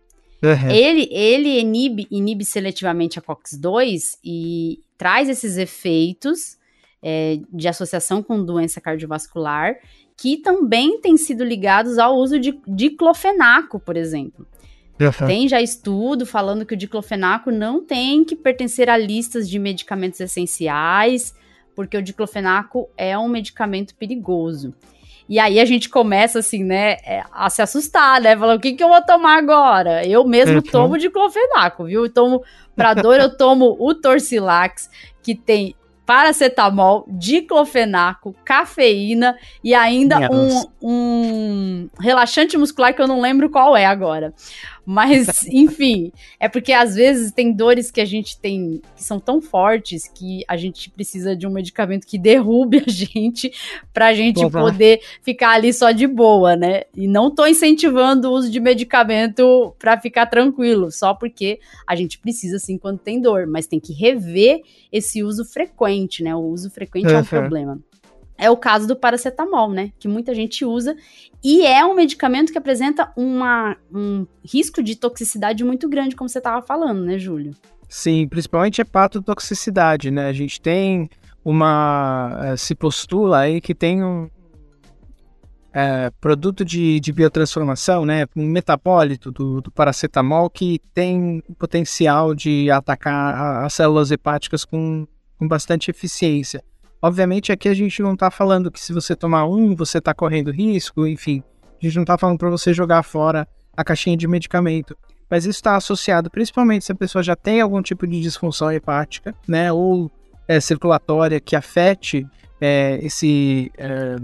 Uhum. 0.42 0.70
Ele, 0.70 1.08
ele 1.10 1.60
inibe, 1.60 2.06
inibe 2.10 2.44
seletivamente 2.44 3.18
a 3.18 3.22
COX-2 3.22 4.18
e 4.24 4.80
traz 4.98 5.28
esses 5.28 5.56
efeitos 5.56 6.58
é, 7.02 7.38
de 7.52 7.68
associação 7.68 8.22
com 8.22 8.44
doença 8.44 8.80
cardiovascular 8.80 9.76
que 10.16 10.36
também 10.36 11.00
têm 11.00 11.16
sido 11.16 11.44
ligados 11.44 11.98
ao 11.98 12.16
uso 12.16 12.38
de 12.38 12.58
diclofenaco, 12.66 13.80
por 13.80 13.96
exemplo. 13.96 14.46
Uhum. 15.00 15.26
Tem 15.26 15.48
já 15.48 15.60
estudo 15.60 16.24
falando 16.24 16.64
que 16.64 16.74
o 16.74 16.76
diclofenaco 16.76 17.50
não 17.50 17.84
tem 17.84 18.24
que 18.24 18.36
pertencer 18.36 18.88
a 18.88 18.96
listas 18.96 19.48
de 19.48 19.58
medicamentos 19.58 20.20
essenciais, 20.20 21.34
porque 21.74 21.96
o 21.96 22.02
diclofenaco 22.02 22.88
é 22.96 23.18
um 23.18 23.28
medicamento 23.28 23.94
perigoso. 23.96 24.72
E 25.28 25.38
aí 25.38 25.58
a 25.58 25.64
gente 25.64 25.88
começa, 25.88 26.38
assim, 26.40 26.62
né, 26.62 26.96
é, 27.04 27.22
a 27.32 27.48
se 27.48 27.62
assustar, 27.62 28.20
né? 28.20 28.36
Falar, 28.36 28.54
o 28.54 28.60
que, 28.60 28.72
que 28.72 28.84
eu 28.84 28.88
vou 28.88 29.02
tomar 29.02 29.38
agora? 29.38 30.06
Eu 30.06 30.24
mesmo 30.24 30.56
uhum. 30.56 30.62
tomo 30.62 30.98
diclofenaco, 30.98 31.84
viu? 31.84 32.04
Eu 32.04 32.12
tomo, 32.12 32.42
pra 32.76 32.92
dor, 32.92 33.18
eu 33.18 33.34
tomo 33.34 33.76
o 33.78 33.94
Torcilax, 33.94 34.90
que 35.22 35.34
tem 35.34 35.74
paracetamol, 36.04 37.06
diclofenaco, 37.08 38.34
cafeína 38.44 39.38
e 39.62 39.74
ainda 39.74 40.28
um, 40.30 40.64
um 40.82 41.88
relaxante 41.98 42.58
muscular 42.58 42.94
que 42.94 43.00
eu 43.00 43.08
não 43.08 43.20
lembro 43.20 43.48
qual 43.48 43.76
é 43.76 43.86
agora. 43.86 44.34
Mas, 44.86 45.42
enfim, 45.48 46.12
é 46.38 46.48
porque 46.48 46.72
às 46.72 46.94
vezes 46.94 47.32
tem 47.32 47.52
dores 47.52 47.90
que 47.90 48.00
a 48.00 48.04
gente 48.04 48.38
tem 48.38 48.80
que 48.94 49.02
são 49.02 49.18
tão 49.18 49.40
fortes 49.40 50.08
que 50.08 50.44
a 50.46 50.56
gente 50.56 50.90
precisa 50.90 51.34
de 51.34 51.46
um 51.46 51.50
medicamento 51.50 52.06
que 52.06 52.18
derrube 52.18 52.82
a 52.86 52.90
gente 52.90 53.52
pra 53.92 54.12
gente 54.12 54.48
poder 54.50 55.00
ficar 55.22 55.50
ali 55.50 55.72
só 55.72 55.90
de 55.90 56.06
boa, 56.06 56.56
né? 56.56 56.82
E 56.94 57.06
não 57.06 57.30
tô 57.30 57.46
incentivando 57.46 58.28
o 58.28 58.32
uso 58.32 58.50
de 58.50 58.60
medicamento 58.60 59.74
pra 59.78 59.98
ficar 59.98 60.26
tranquilo, 60.26 60.90
só 60.90 61.14
porque 61.14 61.60
a 61.86 61.96
gente 61.96 62.18
precisa 62.18 62.58
sim 62.58 62.78
quando 62.78 62.98
tem 62.98 63.20
dor, 63.20 63.46
mas 63.46 63.66
tem 63.66 63.80
que 63.80 63.92
rever 63.92 64.62
esse 64.92 65.22
uso 65.22 65.44
frequente, 65.44 66.22
né? 66.22 66.34
O 66.34 66.40
uso 66.40 66.70
frequente 66.70 67.06
uhum. 67.06 67.18
é 67.18 67.20
um 67.20 67.24
problema 67.24 67.80
é 68.36 68.50
o 68.50 68.56
caso 68.56 68.86
do 68.86 68.96
paracetamol, 68.96 69.70
né? 69.70 69.92
Que 69.98 70.08
muita 70.08 70.34
gente 70.34 70.64
usa 70.64 70.96
e 71.42 71.64
é 71.66 71.84
um 71.84 71.94
medicamento 71.94 72.50
que 72.50 72.58
apresenta 72.58 73.12
uma, 73.16 73.76
um 73.92 74.26
risco 74.44 74.82
de 74.82 74.96
toxicidade 74.96 75.62
muito 75.62 75.88
grande, 75.88 76.16
como 76.16 76.28
você 76.28 76.38
estava 76.38 76.64
falando, 76.64 77.04
né, 77.04 77.18
Júlio? 77.18 77.52
Sim, 77.88 78.26
principalmente 78.26 78.80
hepatotoxicidade, 78.80 80.10
né? 80.10 80.26
A 80.26 80.32
gente 80.32 80.60
tem 80.60 81.08
uma. 81.44 82.40
Eh, 82.44 82.56
se 82.56 82.74
postula 82.74 83.40
aí 83.40 83.60
que 83.60 83.74
tem 83.74 84.02
um 84.02 84.28
é, 85.72 86.10
produto 86.20 86.64
de, 86.64 87.00
de 87.00 87.12
biotransformação, 87.12 88.06
né? 88.06 88.26
Um 88.36 88.46
metabólito 88.46 89.32
do, 89.32 89.60
do 89.60 89.70
paracetamol 89.70 90.48
que 90.48 90.80
tem 90.94 91.42
o 91.48 91.54
potencial 91.54 92.34
de 92.34 92.70
atacar 92.70 93.64
as 93.64 93.74
células 93.74 94.10
hepáticas 94.10 94.64
com, 94.64 95.06
com 95.36 95.46
bastante 95.48 95.90
eficiência. 95.90 96.64
Obviamente 97.04 97.52
aqui 97.52 97.68
a 97.68 97.74
gente 97.74 98.00
não 98.00 98.14
está 98.14 98.30
falando 98.30 98.70
que 98.70 98.80
se 98.80 98.90
você 98.90 99.14
tomar 99.14 99.44
um, 99.44 99.76
você 99.76 99.98
está 99.98 100.14
correndo 100.14 100.50
risco, 100.50 101.06
enfim. 101.06 101.42
A 101.78 101.84
gente 101.84 101.96
não 101.96 102.02
está 102.02 102.16
falando 102.16 102.38
para 102.38 102.48
você 102.48 102.72
jogar 102.72 103.02
fora 103.02 103.46
a 103.76 103.84
caixinha 103.84 104.16
de 104.16 104.26
medicamento. 104.26 104.96
Mas 105.28 105.44
isso 105.44 105.58
está 105.58 105.76
associado 105.76 106.30
principalmente 106.30 106.82
se 106.82 106.92
a 106.92 106.94
pessoa 106.94 107.22
já 107.22 107.36
tem 107.36 107.60
algum 107.60 107.82
tipo 107.82 108.06
de 108.06 108.22
disfunção 108.22 108.72
hepática, 108.72 109.34
né? 109.46 109.70
Ou 109.70 110.10
é, 110.48 110.58
circulatória 110.60 111.38
que 111.40 111.54
afete 111.54 112.26
é, 112.58 112.98
esse. 113.02 113.70
É, 113.76 114.16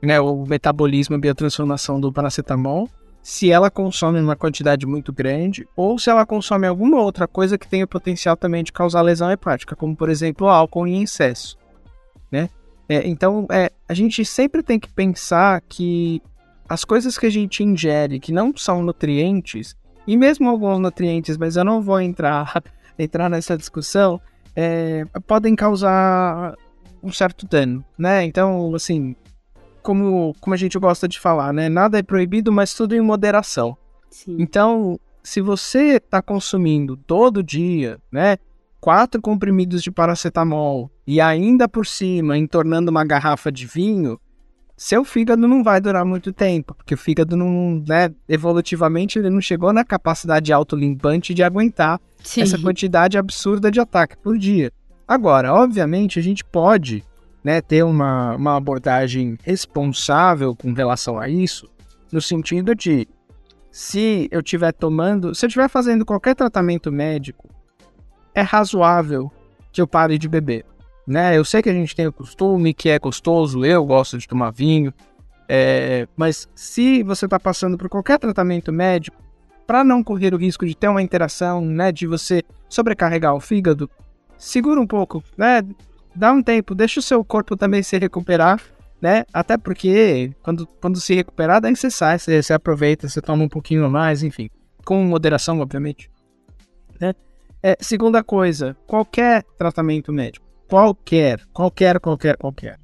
né, 0.00 0.20
o 0.20 0.46
metabolismo, 0.46 1.16
a 1.16 1.18
biotransformação 1.18 2.00
do 2.00 2.12
paracetamol, 2.12 2.88
se 3.20 3.50
ela 3.50 3.68
consome 3.68 4.20
uma 4.20 4.36
quantidade 4.36 4.86
muito 4.86 5.12
grande, 5.12 5.66
ou 5.74 5.98
se 5.98 6.08
ela 6.08 6.24
consome 6.24 6.68
alguma 6.68 7.02
outra 7.02 7.26
coisa 7.26 7.58
que 7.58 7.66
tenha 7.66 7.84
potencial 7.84 8.36
também 8.36 8.62
de 8.62 8.72
causar 8.72 9.02
lesão 9.02 9.28
hepática, 9.28 9.74
como 9.74 9.96
por 9.96 10.08
exemplo 10.08 10.46
álcool 10.46 10.86
em 10.86 11.02
excesso 11.02 11.58
né? 12.30 12.48
É, 12.88 13.06
então, 13.06 13.46
é, 13.50 13.70
a 13.88 13.94
gente 13.94 14.24
sempre 14.24 14.62
tem 14.62 14.78
que 14.78 14.92
pensar 14.92 15.60
que 15.68 16.22
as 16.68 16.84
coisas 16.84 17.18
que 17.18 17.26
a 17.26 17.30
gente 17.30 17.62
ingere 17.62 18.20
que 18.20 18.32
não 18.32 18.56
são 18.56 18.82
nutrientes, 18.82 19.76
e 20.06 20.16
mesmo 20.16 20.48
alguns 20.48 20.78
nutrientes, 20.78 21.36
mas 21.36 21.56
eu 21.56 21.64
não 21.64 21.82
vou 21.82 22.00
entrar, 22.00 22.62
entrar 22.98 23.28
nessa 23.28 23.56
discussão, 23.56 24.20
é, 24.54 25.04
podem 25.26 25.54
causar 25.54 26.54
um 27.02 27.12
certo 27.12 27.46
dano, 27.46 27.84
né? 27.98 28.24
Então, 28.24 28.74
assim, 28.74 29.14
como, 29.82 30.34
como 30.40 30.54
a 30.54 30.56
gente 30.56 30.78
gosta 30.78 31.06
de 31.06 31.20
falar, 31.20 31.52
né? 31.52 31.68
Nada 31.68 31.98
é 31.98 32.02
proibido, 32.02 32.50
mas 32.50 32.74
tudo 32.74 32.94
em 32.94 33.00
moderação. 33.00 33.76
Sim. 34.10 34.36
Então, 34.38 34.98
se 35.22 35.40
você 35.40 35.96
está 35.96 36.22
consumindo 36.22 36.96
todo 36.96 37.42
dia, 37.42 37.98
né? 38.10 38.38
Quatro 38.86 39.20
comprimidos 39.20 39.82
de 39.82 39.90
paracetamol 39.90 40.88
e 41.04 41.20
ainda 41.20 41.68
por 41.68 41.84
cima 41.84 42.38
entornando 42.38 42.88
uma 42.88 43.04
garrafa 43.04 43.50
de 43.50 43.66
vinho, 43.66 44.16
seu 44.76 45.04
fígado 45.04 45.48
não 45.48 45.64
vai 45.64 45.80
durar 45.80 46.04
muito 46.04 46.32
tempo, 46.32 46.72
porque 46.72 46.94
o 46.94 46.96
fígado 46.96 47.36
não, 47.36 47.82
né, 47.84 48.14
evolutivamente 48.28 49.18
ele 49.18 49.28
não 49.28 49.40
chegou 49.40 49.72
na 49.72 49.84
capacidade 49.84 50.52
autolimpante 50.52 51.34
de 51.34 51.42
aguentar 51.42 52.00
Sim. 52.22 52.42
essa 52.42 52.56
quantidade 52.56 53.18
absurda 53.18 53.72
de 53.72 53.80
ataque 53.80 54.16
por 54.18 54.38
dia. 54.38 54.70
Agora, 55.08 55.52
obviamente, 55.52 56.20
a 56.20 56.22
gente 56.22 56.44
pode 56.44 57.02
né, 57.42 57.60
ter 57.60 57.82
uma, 57.82 58.36
uma 58.36 58.56
abordagem 58.56 59.36
responsável 59.42 60.54
com 60.54 60.72
relação 60.72 61.18
a 61.18 61.28
isso, 61.28 61.68
no 62.12 62.22
sentido 62.22 62.72
de 62.72 63.08
se 63.68 64.28
eu 64.30 64.38
estiver 64.38 64.70
tomando, 64.70 65.34
se 65.34 65.44
eu 65.44 65.48
estiver 65.48 65.68
fazendo 65.68 66.06
qualquer 66.06 66.36
tratamento 66.36 66.92
médico 66.92 67.55
é 68.36 68.42
razoável 68.42 69.32
que 69.72 69.80
eu 69.80 69.86
pare 69.86 70.18
de 70.18 70.28
beber. 70.28 70.64
Né? 71.06 71.36
Eu 71.36 71.44
sei 71.44 71.62
que 71.62 71.70
a 71.70 71.72
gente 71.72 71.96
tem 71.96 72.06
o 72.06 72.12
costume, 72.12 72.74
que 72.74 72.90
é 72.90 72.98
gostoso, 72.98 73.64
eu 73.64 73.84
gosto 73.84 74.18
de 74.18 74.28
tomar 74.28 74.50
vinho, 74.50 74.92
é, 75.48 76.06
mas 76.16 76.48
se 76.54 77.02
você 77.02 77.24
está 77.24 77.40
passando 77.40 77.78
por 77.78 77.88
qualquer 77.88 78.18
tratamento 78.18 78.70
médico, 78.72 79.16
para 79.66 79.82
não 79.82 80.02
correr 80.04 80.34
o 80.34 80.36
risco 80.36 80.66
de 80.66 80.76
ter 80.76 80.88
uma 80.88 81.02
interação, 81.02 81.64
né, 81.64 81.90
de 81.90 82.06
você 82.06 82.42
sobrecarregar 82.68 83.34
o 83.34 83.40
fígado, 83.40 83.90
segura 84.36 84.80
um 84.80 84.86
pouco, 84.86 85.24
né? 85.36 85.62
Dá 86.14 86.32
um 86.32 86.42
tempo, 86.42 86.74
deixa 86.74 87.00
o 87.00 87.02
seu 87.02 87.24
corpo 87.24 87.56
também 87.56 87.82
se 87.82 87.98
recuperar, 87.98 88.60
né? 89.00 89.24
Até 89.32 89.56
porque 89.56 90.32
quando, 90.42 90.66
quando 90.80 91.00
se 91.00 91.14
recuperar, 91.14 91.60
daí 91.60 91.74
você 91.74 91.90
sai, 91.90 92.18
você, 92.18 92.42
você 92.42 92.52
aproveita, 92.52 93.08
você 93.08 93.20
toma 93.20 93.44
um 93.44 93.48
pouquinho 93.48 93.90
mais, 93.90 94.22
enfim, 94.22 94.48
com 94.84 95.02
moderação, 95.04 95.60
obviamente, 95.60 96.10
né? 97.00 97.12
É, 97.62 97.76
segunda 97.80 98.22
coisa, 98.22 98.76
qualquer 98.86 99.42
tratamento 99.58 100.12
médico, 100.12 100.46
qualquer, 100.68 101.44
qualquer, 101.52 101.98
qualquer, 101.98 102.36
qualquer, 102.36 102.78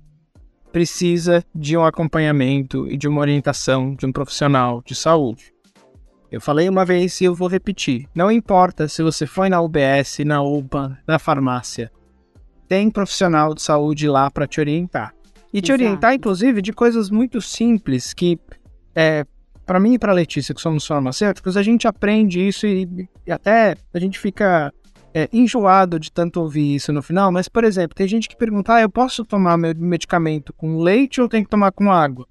precisa 0.73 1.45
de 1.55 1.77
um 1.77 1.85
acompanhamento 1.85 2.89
e 2.89 2.97
de 2.97 3.07
uma 3.07 3.21
orientação 3.21 3.95
de 3.95 4.07
um 4.07 4.13
profissional 4.13 4.83
de 4.85 4.95
saúde. 4.95 5.53
Eu 6.31 6.41
falei 6.41 6.67
uma 6.67 6.85
vez 6.85 7.21
e 7.21 7.25
eu 7.25 7.35
vou 7.35 7.47
repetir. 7.47 8.09
Não 8.15 8.31
importa 8.31 8.89
se 8.89 9.03
você 9.03 9.27
foi 9.27 9.51
na 9.51 9.61
UBS, 9.61 10.21
na 10.25 10.43
UPA, 10.43 10.99
na 11.07 11.19
farmácia. 11.19 11.93
Tem 12.67 12.91
profissional 12.91 13.55
de 13.55 13.61
saúde 13.61 14.09
lá 14.09 14.31
para 14.31 14.47
te 14.47 14.59
orientar. 14.59 15.15
E 15.53 15.59
Exato. 15.59 15.67
te 15.67 15.73
orientar, 15.73 16.15
inclusive, 16.15 16.63
de 16.63 16.73
coisas 16.73 17.11
muito 17.11 17.43
simples 17.43 18.15
que 18.15 18.41
é, 18.95 19.27
para 19.65 19.81
mim 19.81 19.95
e 19.95 19.99
para 19.99 20.13
Letícia, 20.13 20.55
que 20.55 20.61
somos 20.61 20.87
farmacêuticos, 20.87 21.57
a 21.57 21.63
gente 21.63 21.87
aprende 21.87 22.47
isso 22.47 22.67
e, 22.67 23.09
e 23.27 23.33
até 23.33 23.77
a 23.93 23.99
gente 23.99 24.19
fica 24.19 24.73
é, 25.15 25.29
enjoado 25.33 25.99
de 25.99 26.11
tanto 26.11 26.41
ouvir 26.41 26.75
isso 26.75 26.93
no 26.93 27.03
final. 27.03 27.31
Mas, 27.31 27.49
por 27.49 27.65
exemplo, 27.65 27.95
tem 27.95 28.09
gente 28.09 28.29
que 28.29 28.37
pergunta: 28.37 28.75
ah, 28.75 28.81
eu 28.81 28.91
posso 28.91 29.25
tomar 29.25 29.57
meu 29.57 29.75
medicamento 29.77 30.53
com 30.53 30.79
leite 30.79 31.21
ou 31.21 31.29
tenho 31.29 31.45
que 31.45 31.51
tomar 31.51 31.73
com 31.73 31.91
água? 31.91 32.27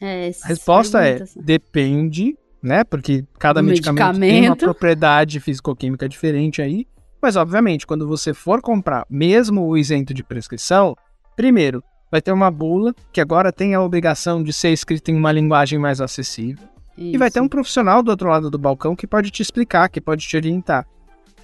É, 0.00 0.30
a 0.42 0.48
resposta 0.48 1.06
é: 1.06 1.22
depende, 1.36 2.36
né? 2.62 2.84
Porque 2.84 3.24
cada 3.38 3.62
medicamento, 3.62 4.18
medicamento 4.18 4.30
tem 4.30 4.48
uma 4.48 4.56
propriedade 4.56 5.40
físico-química 5.40 6.08
diferente 6.08 6.62
aí. 6.62 6.86
Mas, 7.20 7.36
obviamente, 7.36 7.86
quando 7.86 8.06
você 8.06 8.34
for 8.34 8.60
comprar, 8.60 9.06
mesmo 9.08 9.66
o 9.66 9.78
isento 9.78 10.12
de 10.12 10.22
prescrição, 10.22 10.94
primeiro, 11.34 11.82
vai 12.10 12.22
ter 12.22 12.32
uma 12.32 12.50
bula 12.50 12.94
que 13.12 13.20
agora 13.20 13.52
tem 13.52 13.74
a 13.74 13.82
obrigação 13.82 14.42
de 14.42 14.52
ser 14.52 14.70
escrita 14.70 15.10
em 15.10 15.16
uma 15.16 15.32
linguagem 15.32 15.78
mais 15.78 16.00
acessível. 16.00 16.66
Isso. 16.96 17.14
E 17.14 17.18
vai 17.18 17.30
ter 17.30 17.40
um 17.40 17.48
profissional 17.48 18.02
do 18.02 18.10
outro 18.10 18.28
lado 18.28 18.50
do 18.50 18.58
balcão 18.58 18.94
que 18.94 19.06
pode 19.06 19.30
te 19.30 19.42
explicar, 19.42 19.88
que 19.88 20.00
pode 20.00 20.26
te 20.26 20.36
orientar. 20.36 20.86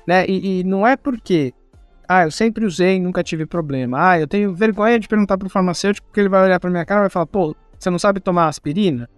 Né? 0.07 0.25
E, 0.27 0.61
e 0.61 0.65
não 0.65 0.87
é 0.87 0.97
porque, 0.97 1.53
ah, 2.09 2.25
eu 2.25 2.31
sempre 2.31 2.65
usei 2.65 3.01
nunca 3.01 3.23
tive 3.23 3.47
problema. 3.47 4.11
Ah, 4.11 4.21
eu 4.21 4.29
tenho 4.29 4.55
vergonha 4.55 4.99
de 4.99 5.09
perguntar 5.09 5.37
pro 5.37 5.51
farmacêutico 5.51 6.07
porque 6.07 6.21
ele 6.21 6.29
vai 6.29 6.45
olhar 6.45 6.61
pra 6.61 6.71
minha 6.71 6.85
cara 6.85 7.01
e 7.01 7.03
vai 7.05 7.11
falar, 7.11 7.27
pô, 7.27 7.55
você 7.79 7.91
não 7.91 7.99
sabe 7.99 8.21
tomar 8.21 8.47
aspirina? 8.47 9.09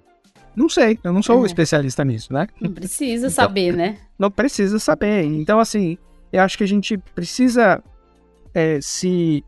Não 0.54 0.68
sei, 0.68 0.98
eu 1.02 1.12
não 1.12 1.22
sou 1.22 1.42
é. 1.42 1.46
especialista 1.46 2.04
nisso, 2.04 2.32
né? 2.32 2.46
Não 2.60 2.70
precisa 2.72 3.26
então, 3.26 3.30
saber, 3.30 3.74
né? 3.74 3.98
Não 4.18 4.30
precisa 4.30 4.78
saber. 4.78 5.24
Então, 5.24 5.58
assim, 5.58 5.96
eu 6.32 6.42
acho 6.42 6.58
que 6.58 6.64
a 6.64 6.68
gente 6.68 6.98
precisa 7.14 7.82
é, 8.54 8.78
se 8.80 9.42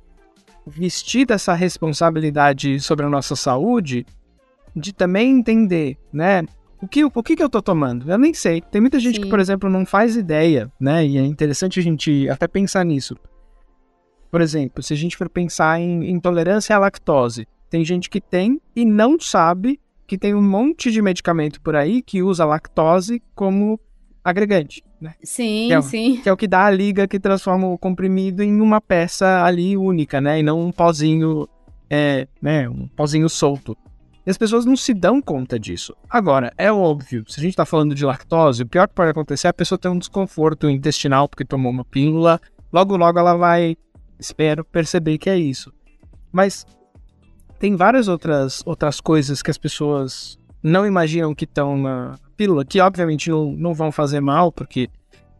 vestir 0.66 1.26
dessa 1.26 1.54
responsabilidade 1.54 2.80
sobre 2.80 3.04
a 3.04 3.08
nossa 3.08 3.36
saúde, 3.36 4.06
de 4.74 4.92
também 4.92 5.30
entender, 5.30 5.96
né? 6.12 6.42
O 6.80 6.88
que, 6.88 7.04
o 7.04 7.22
que, 7.22 7.36
que 7.36 7.42
eu 7.42 7.48
tô 7.48 7.62
tomando? 7.62 8.10
Eu 8.10 8.18
nem 8.18 8.34
sei. 8.34 8.60
Tem 8.60 8.80
muita 8.80 8.98
gente 8.98 9.16
Sim. 9.16 9.22
que, 9.22 9.28
por 9.28 9.40
exemplo, 9.40 9.70
não 9.70 9.86
faz 9.86 10.16
ideia, 10.16 10.70
né? 10.78 11.06
E 11.06 11.16
é 11.16 11.22
interessante 11.22 11.80
a 11.80 11.82
gente 11.82 12.28
até 12.28 12.46
pensar 12.46 12.84
nisso. 12.84 13.16
Por 14.30 14.40
exemplo, 14.40 14.82
se 14.82 14.92
a 14.92 14.96
gente 14.96 15.16
for 15.16 15.28
pensar 15.28 15.80
em 15.80 16.10
intolerância 16.10 16.74
à 16.74 16.78
lactose, 16.78 17.46
tem 17.70 17.84
gente 17.84 18.10
que 18.10 18.20
tem 18.20 18.60
e 18.74 18.84
não 18.84 19.18
sabe 19.18 19.80
que 20.06 20.18
tem 20.18 20.34
um 20.34 20.42
monte 20.42 20.90
de 20.90 21.00
medicamento 21.00 21.60
por 21.60 21.74
aí 21.74 22.02
que 22.02 22.22
usa 22.22 22.44
lactose 22.44 23.22
como 23.34 23.80
agregante, 24.22 24.82
né? 25.04 25.14
Sim, 25.22 25.68
que 25.68 25.74
é, 25.74 25.82
sim. 25.82 26.20
Que 26.22 26.28
é 26.28 26.32
o 26.32 26.36
que 26.36 26.48
dá 26.48 26.64
a 26.66 26.70
liga 26.70 27.06
que 27.06 27.20
transforma 27.20 27.68
o 27.68 27.78
comprimido 27.78 28.42
em 28.42 28.60
uma 28.60 28.80
peça 28.80 29.44
ali 29.44 29.76
única, 29.76 30.20
né? 30.20 30.40
E 30.40 30.42
não 30.42 30.60
um 30.60 30.72
pozinho, 30.72 31.48
é, 31.88 32.26
né? 32.42 32.68
Um 32.68 32.88
pozinho 32.88 33.28
solto. 33.28 33.76
E 34.26 34.30
as 34.30 34.38
pessoas 34.38 34.64
não 34.64 34.74
se 34.74 34.94
dão 34.94 35.20
conta 35.20 35.58
disso. 35.58 35.94
Agora, 36.08 36.52
é 36.56 36.72
óbvio, 36.72 37.24
se 37.28 37.38
a 37.38 37.42
gente 37.42 37.54
tá 37.54 37.66
falando 37.66 37.94
de 37.94 38.04
lactose, 38.04 38.62
o 38.62 38.66
pior 38.66 38.88
que 38.88 38.94
pode 38.94 39.10
acontecer 39.10 39.46
é 39.46 39.50
a 39.50 39.54
pessoa 39.54 39.78
ter 39.78 39.88
um 39.88 39.98
desconforto 39.98 40.68
intestinal 40.68 41.28
porque 41.28 41.44
tomou 41.44 41.70
uma 41.70 41.84
pílula. 41.84 42.40
Logo, 42.72 42.96
logo 42.96 43.18
ela 43.18 43.36
vai 43.36 43.76
Espero 44.18 44.64
perceber 44.64 45.18
que 45.18 45.28
é 45.28 45.38
isso. 45.38 45.72
Mas 46.32 46.66
tem 47.58 47.76
várias 47.76 48.08
outras, 48.08 48.62
outras 48.64 49.00
coisas 49.00 49.42
que 49.42 49.50
as 49.50 49.58
pessoas 49.58 50.38
não 50.64 50.86
imaginam 50.86 51.34
que 51.34 51.44
estão 51.44 51.76
na 51.76 52.18
pílula, 52.38 52.64
que 52.64 52.80
obviamente 52.80 53.28
não, 53.28 53.52
não 53.52 53.74
vão 53.74 53.92
fazer 53.92 54.20
mal, 54.20 54.50
porque 54.50 54.88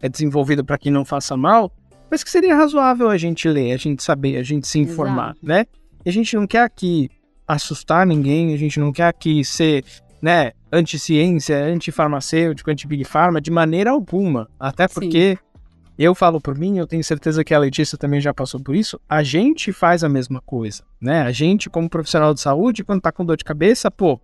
é 0.03 0.09
desenvolvido 0.09 0.63
para 0.63 0.77
que 0.77 0.91
não 0.91 1.03
faça 1.03 1.35
mal, 1.35 1.73
mas 2.11 2.23
que 2.23 2.31
seria 2.31 2.55
razoável 2.55 3.09
a 3.09 3.17
gente 3.17 3.49
ler, 3.49 3.73
a 3.73 3.79
gente 3.79 4.03
saber, 4.03 4.37
a 4.37 4.43
gente 4.43 4.69
se 4.69 4.79
informar, 4.79 5.31
Exato. 5.31 5.47
né? 5.47 5.65
E 6.05 6.11
a 6.11 6.13
gente 6.13 6.37
não 6.37 6.47
quer 6.47 6.61
aqui 6.61 7.09
assustar 7.49 8.07
ninguém, 8.07 8.53
a 8.53 8.59
gente 8.59 8.79
não 8.79 8.93
quer 8.93 9.09
aqui 9.09 9.43
ser, 9.43 9.83
né, 10.21 10.53
anti-ciência, 10.71 11.57
anti-farmacêutico, 11.65 12.71
anti-big 12.71 13.05
pharma, 13.05 13.41
de 13.41 13.51
maneira 13.51 13.91
alguma. 13.91 14.47
Até 14.61 14.87
porque 14.87 15.37
Sim. 15.37 15.65
eu 15.99 16.15
falo 16.15 16.39
por 16.39 16.57
mim, 16.57 16.77
eu 16.77 16.87
tenho 16.87 17.03
certeza 17.03 17.43
que 17.43 17.55
a 17.55 17.59
Letícia 17.59 17.97
também 17.97 18.21
já 18.21 18.35
passou 18.35 18.61
por 18.61 18.77
isso, 18.77 19.01
a 19.09 19.23
gente 19.23 19.73
faz 19.73 20.05
a 20.05 20.09
mesma 20.09 20.43
coisa, 20.43 20.83
né? 21.01 21.23
A 21.23 21.33
gente, 21.33 21.71
como 21.71 21.89
profissional 21.89 22.35
de 22.35 22.43
saúde, 22.43 22.85
quando 22.85 23.01
tá 23.01 23.11
com 23.11 23.25
dor 23.25 23.39
de 23.39 23.45
cabeça, 23.45 23.91
pô, 23.91 24.21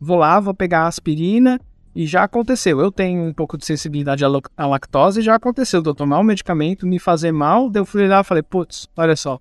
vou 0.00 0.16
lá, 0.16 0.38
vou 0.40 0.54
pegar 0.54 0.82
a 0.82 0.86
aspirina, 0.86 1.60
e 1.94 2.06
já 2.06 2.22
aconteceu. 2.22 2.80
Eu 2.80 2.92
tenho 2.92 3.22
um 3.22 3.32
pouco 3.32 3.58
de 3.58 3.66
sensibilidade 3.66 4.24
à 4.24 4.66
lactose, 4.66 5.20
já 5.20 5.34
aconteceu 5.34 5.82
de 5.82 5.88
eu 5.88 5.94
tomar 5.94 6.20
um 6.20 6.22
medicamento, 6.22 6.86
me 6.86 6.98
fazer 6.98 7.32
mal, 7.32 7.68
daí 7.68 7.80
eu 7.80 7.86
fui 7.86 8.06
lá 8.06 8.20
e 8.20 8.24
falei, 8.24 8.42
putz, 8.42 8.88
olha 8.96 9.16
só, 9.16 9.38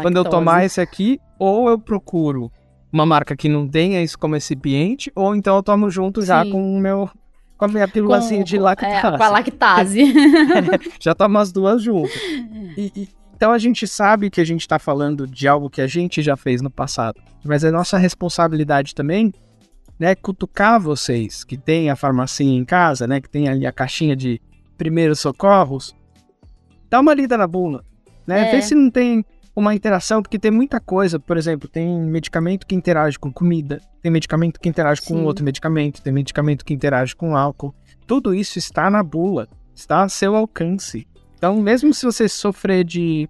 quando 0.00 0.16
eu 0.16 0.24
tomar 0.24 0.64
esse 0.64 0.80
aqui, 0.80 1.18
ou 1.38 1.68
eu 1.68 1.78
procuro 1.78 2.52
uma 2.92 3.06
marca 3.06 3.36
que 3.36 3.48
não 3.48 3.66
tenha 3.68 4.02
isso 4.02 4.18
como 4.18 4.34
recipiente, 4.34 5.10
ou 5.16 5.34
então 5.34 5.56
eu 5.56 5.62
tomo 5.62 5.90
junto 5.90 6.20
Sim. 6.20 6.26
já 6.28 6.44
com 6.44 6.76
o 6.76 6.80
meu 6.80 7.10
com 7.56 7.66
a 7.66 7.68
minha 7.68 7.86
pílulazinha 7.86 8.42
de 8.42 8.56
lactase. 8.56 9.06
É, 9.06 9.18
com 9.18 9.22
a 9.22 9.28
lactase. 9.28 10.00
é, 10.16 10.90
já 10.98 11.14
tomo 11.14 11.36
as 11.38 11.52
duas 11.52 11.82
juntas. 11.82 12.14
E, 12.76 12.90
e, 12.96 13.08
então 13.36 13.52
a 13.52 13.58
gente 13.58 13.86
sabe 13.86 14.30
que 14.30 14.40
a 14.40 14.44
gente 14.44 14.62
está 14.62 14.78
falando 14.78 15.26
de 15.26 15.46
algo 15.46 15.68
que 15.68 15.82
a 15.82 15.86
gente 15.86 16.22
já 16.22 16.36
fez 16.36 16.62
no 16.62 16.70
passado, 16.70 17.20
mas 17.44 17.62
é 17.62 17.70
nossa 17.70 17.98
responsabilidade 17.98 18.94
também 18.94 19.34
né, 20.00 20.14
cutucar 20.14 20.80
vocês 20.80 21.44
que 21.44 21.58
tem 21.58 21.90
a 21.90 21.94
farmacinha 21.94 22.58
em 22.58 22.64
casa, 22.64 23.06
né, 23.06 23.20
que 23.20 23.28
tem 23.28 23.50
ali 23.50 23.66
a 23.66 23.72
caixinha 23.72 24.16
de 24.16 24.40
primeiros 24.78 25.20
socorros, 25.20 25.94
dá 26.88 26.98
uma 26.98 27.12
lida 27.12 27.36
na 27.36 27.46
bula, 27.46 27.84
né, 28.26 28.48
é. 28.48 28.50
vê 28.50 28.62
se 28.62 28.74
não 28.74 28.90
tem 28.90 29.22
uma 29.54 29.74
interação, 29.74 30.22
porque 30.22 30.38
tem 30.38 30.50
muita 30.50 30.80
coisa, 30.80 31.20
por 31.20 31.36
exemplo, 31.36 31.68
tem 31.68 32.00
medicamento 32.00 32.66
que 32.66 32.74
interage 32.74 33.18
com 33.18 33.30
comida, 33.30 33.78
tem 34.00 34.10
medicamento 34.10 34.58
que 34.58 34.70
interage 34.70 35.02
Sim. 35.02 35.14
com 35.14 35.24
outro 35.24 35.44
medicamento, 35.44 36.00
tem 36.00 36.12
medicamento 36.14 36.64
que 36.64 36.72
interage 36.72 37.14
com 37.14 37.36
álcool, 37.36 37.74
tudo 38.06 38.34
isso 38.34 38.58
está 38.58 38.88
na 38.88 39.02
bula, 39.02 39.48
está 39.74 40.02
a 40.02 40.08
seu 40.08 40.34
alcance. 40.34 41.06
Então, 41.36 41.60
mesmo 41.60 41.92
se 41.92 42.06
você 42.06 42.26
sofrer 42.26 42.84
de 42.84 43.28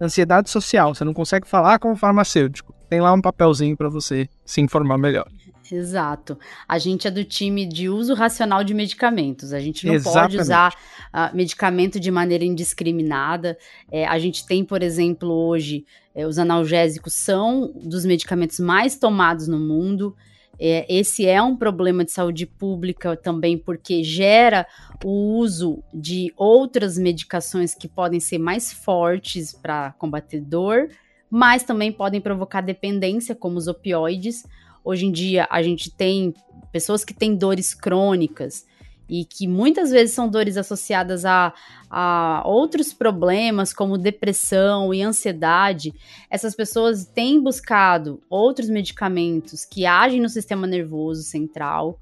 ansiedade 0.00 0.48
social, 0.48 0.94
você 0.94 1.04
não 1.04 1.12
consegue 1.12 1.48
falar 1.48 1.80
com 1.80 1.90
o 1.90 1.96
farmacêutico, 1.96 2.72
tem 2.88 3.00
lá 3.00 3.12
um 3.12 3.20
papelzinho 3.20 3.76
para 3.76 3.88
você 3.88 4.28
se 4.44 4.60
informar 4.60 4.96
melhor. 4.96 5.26
Exato. 5.70 6.38
A 6.68 6.78
gente 6.78 7.06
é 7.06 7.10
do 7.10 7.24
time 7.24 7.66
de 7.66 7.88
uso 7.88 8.14
racional 8.14 8.62
de 8.62 8.74
medicamentos. 8.74 9.52
A 9.52 9.60
gente 9.60 9.86
não 9.86 9.94
Exatamente. 9.94 10.22
pode 10.22 10.42
usar 10.42 10.72
uh, 10.72 11.34
medicamento 11.34 11.98
de 11.98 12.10
maneira 12.10 12.44
indiscriminada. 12.44 13.56
É, 13.90 14.06
a 14.06 14.18
gente 14.18 14.46
tem, 14.46 14.64
por 14.64 14.82
exemplo, 14.82 15.30
hoje, 15.30 15.86
é, 16.14 16.26
os 16.26 16.38
analgésicos 16.38 17.14
são 17.14 17.72
dos 17.74 18.04
medicamentos 18.04 18.58
mais 18.60 18.96
tomados 18.96 19.48
no 19.48 19.58
mundo. 19.58 20.14
É, 20.58 20.86
esse 20.88 21.26
é 21.26 21.42
um 21.42 21.56
problema 21.56 22.04
de 22.04 22.12
saúde 22.12 22.46
pública 22.46 23.16
também, 23.16 23.58
porque 23.58 24.02
gera 24.02 24.66
o 25.04 25.38
uso 25.38 25.82
de 25.92 26.32
outras 26.36 26.96
medicações 26.96 27.74
que 27.74 27.88
podem 27.88 28.20
ser 28.20 28.38
mais 28.38 28.72
fortes 28.72 29.52
para 29.52 29.92
combater 29.98 30.40
dor, 30.40 30.88
mas 31.28 31.64
também 31.64 31.90
podem 31.90 32.20
provocar 32.20 32.60
dependência, 32.60 33.34
como 33.34 33.58
os 33.58 33.66
opioides 33.66 34.44
Hoje 34.84 35.06
em 35.06 35.12
dia 35.12 35.48
a 35.50 35.62
gente 35.62 35.90
tem 35.90 36.34
pessoas 36.70 37.04
que 37.04 37.14
têm 37.14 37.34
dores 37.34 37.72
crônicas 37.72 38.66
e 39.08 39.24
que 39.24 39.46
muitas 39.46 39.90
vezes 39.90 40.14
são 40.14 40.28
dores 40.28 40.56
associadas 40.56 41.24
a, 41.24 41.52
a 41.90 42.42
outros 42.46 42.92
problemas 42.92 43.72
como 43.72 43.98
depressão 43.98 44.92
e 44.92 45.02
ansiedade. 45.02 45.94
Essas 46.30 46.54
pessoas 46.54 47.04
têm 47.04 47.42
buscado 47.42 48.22
outros 48.28 48.68
medicamentos 48.68 49.64
que 49.64 49.86
agem 49.86 50.20
no 50.20 50.28
sistema 50.28 50.66
nervoso 50.66 51.22
central 51.22 51.98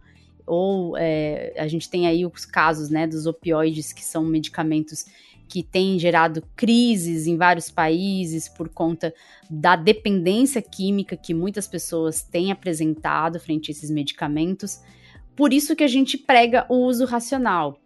ou 0.47 0.97
é, 0.97 1.55
a 1.57 1.68
gente 1.68 1.88
tem 1.88 2.07
aí 2.07 2.27
os 2.27 2.45
casos 2.45 2.90
né, 2.90 3.07
dos 3.07 3.27
opioides, 3.27 3.92
que 3.92 4.05
são 4.05 4.25
medicamentos 4.25 5.07
que 5.53 5.62
têm 5.62 5.99
gerado 5.99 6.43
crises 6.57 7.27
em 7.27 7.37
vários 7.37 7.71
países 7.71 8.49
por 8.49 8.71
conta 8.71 9.12
da 9.51 9.77
dependência 9.77 10.62
química 10.62 11.15
que 11.15 11.35
muitas 11.35 11.69
pessoas 11.69 12.23
têm 12.23 12.51
apresentado 12.51 13.38
frente 13.38 13.71
a 13.71 13.73
esses 13.73 13.91
medicamentos. 13.91 14.81
Por 15.37 15.53
isso 15.53 15.77
que 15.77 15.85
a 15.85 15.88
gente 15.88 16.17
prega 16.17 16.65
o 16.71 16.77
uso 16.77 17.05
racional. 17.05 17.79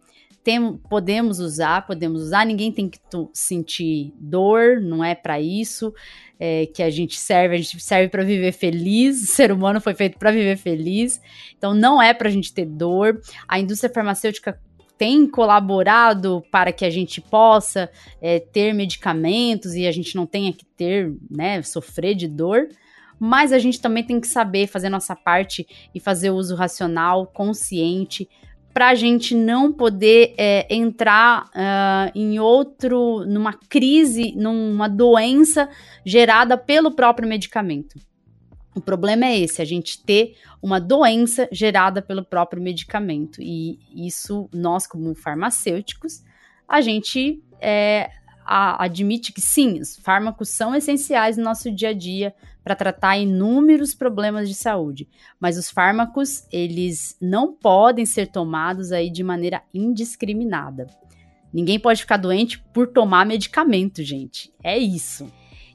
Tem, 0.45 0.77
podemos 0.89 1.39
usar, 1.39 1.85
podemos 1.85 2.21
usar, 2.21 2.45
ninguém 2.45 2.71
tem 2.71 2.87
que 2.87 2.99
sentir 3.33 4.13
dor, 4.17 4.79
não 4.79 5.03
é 5.03 5.13
para 5.13 5.41
isso 5.41 5.93
é, 6.39 6.67
que 6.67 6.81
a 6.81 6.89
gente 6.89 7.19
serve, 7.19 7.55
a 7.55 7.57
gente 7.57 7.81
serve 7.81 8.07
para 8.07 8.23
viver 8.23 8.53
feliz, 8.53 9.23
o 9.23 9.25
ser 9.25 9.51
humano 9.51 9.81
foi 9.81 9.93
feito 9.93 10.17
para 10.17 10.31
viver 10.31 10.55
feliz, 10.55 11.19
então 11.57 11.73
não 11.73 12.01
é 12.01 12.13
para 12.13 12.29
a 12.29 12.31
gente 12.31 12.53
ter 12.53 12.65
dor. 12.65 13.19
A 13.45 13.59
indústria 13.59 13.93
farmacêutica 13.93 14.57
tem 14.97 15.27
colaborado 15.27 16.43
para 16.51 16.71
que 16.71 16.83
a 16.83 16.89
gente 16.89 17.21
possa 17.21 17.89
é, 18.21 18.39
ter 18.39 18.73
medicamentos 18.73 19.75
e 19.75 19.85
a 19.85 19.91
gente 19.91 20.15
não 20.15 20.25
tenha 20.25 20.51
que 20.51 20.65
ter, 20.65 21.13
né, 21.29 21.61
sofrer 21.61 22.15
de 22.15 22.27
dor, 22.27 22.67
mas 23.19 23.51
a 23.51 23.59
gente 23.59 23.79
também 23.79 24.03
tem 24.03 24.19
que 24.19 24.27
saber 24.27 24.67
fazer 24.67 24.89
nossa 24.89 25.15
parte 25.15 25.67
e 25.93 25.99
fazer 25.99 26.29
uso 26.29 26.55
racional, 26.55 27.27
consciente, 27.27 28.27
para 28.73 28.89
a 28.89 28.95
gente 28.95 29.33
não 29.33 29.73
poder 29.73 30.35
é, 30.37 30.67
entrar 30.69 31.45
uh, 31.45 32.11
em 32.13 32.37
outro, 32.37 33.25
numa 33.25 33.51
crise, 33.51 34.35
numa 34.35 34.87
doença 34.87 35.67
gerada 36.05 36.55
pelo 36.55 36.91
próprio 36.91 37.27
medicamento. 37.27 37.99
O 38.77 38.81
problema 38.81 39.25
é 39.25 39.39
esse, 39.39 39.59
a 39.59 39.65
gente 39.65 40.03
ter 40.03 40.35
uma 40.61 40.79
doença 40.79 41.49
gerada 41.51 41.99
pelo 41.99 42.23
próprio 42.23 42.61
medicamento. 42.61 43.41
E 43.41 43.79
isso, 43.91 44.47
nós, 44.53 44.85
como 44.85 45.15
farmacêuticos, 45.15 46.23
a 46.67 46.79
gente 46.79 47.41
é, 47.59 48.11
a, 48.45 48.83
admite 48.83 49.33
que 49.33 49.41
sim, 49.41 49.79
os 49.79 49.97
fármacos 49.97 50.49
são 50.49 50.75
essenciais 50.75 51.37
no 51.37 51.43
nosso 51.43 51.71
dia 51.71 51.89
a 51.89 51.93
dia 51.93 52.35
para 52.63 52.75
tratar 52.75 53.17
inúmeros 53.17 53.95
problemas 53.95 54.47
de 54.47 54.53
saúde. 54.53 55.09
Mas 55.39 55.57
os 55.57 55.71
fármacos, 55.71 56.45
eles 56.51 57.17
não 57.19 57.51
podem 57.51 58.05
ser 58.05 58.27
tomados 58.27 58.91
aí 58.91 59.09
de 59.09 59.23
maneira 59.23 59.63
indiscriminada. 59.73 60.85
Ninguém 61.51 61.79
pode 61.79 62.01
ficar 62.01 62.17
doente 62.17 62.59
por 62.71 62.89
tomar 62.89 63.25
medicamento, 63.25 64.03
gente. 64.03 64.53
É 64.63 64.77
isso. 64.77 65.27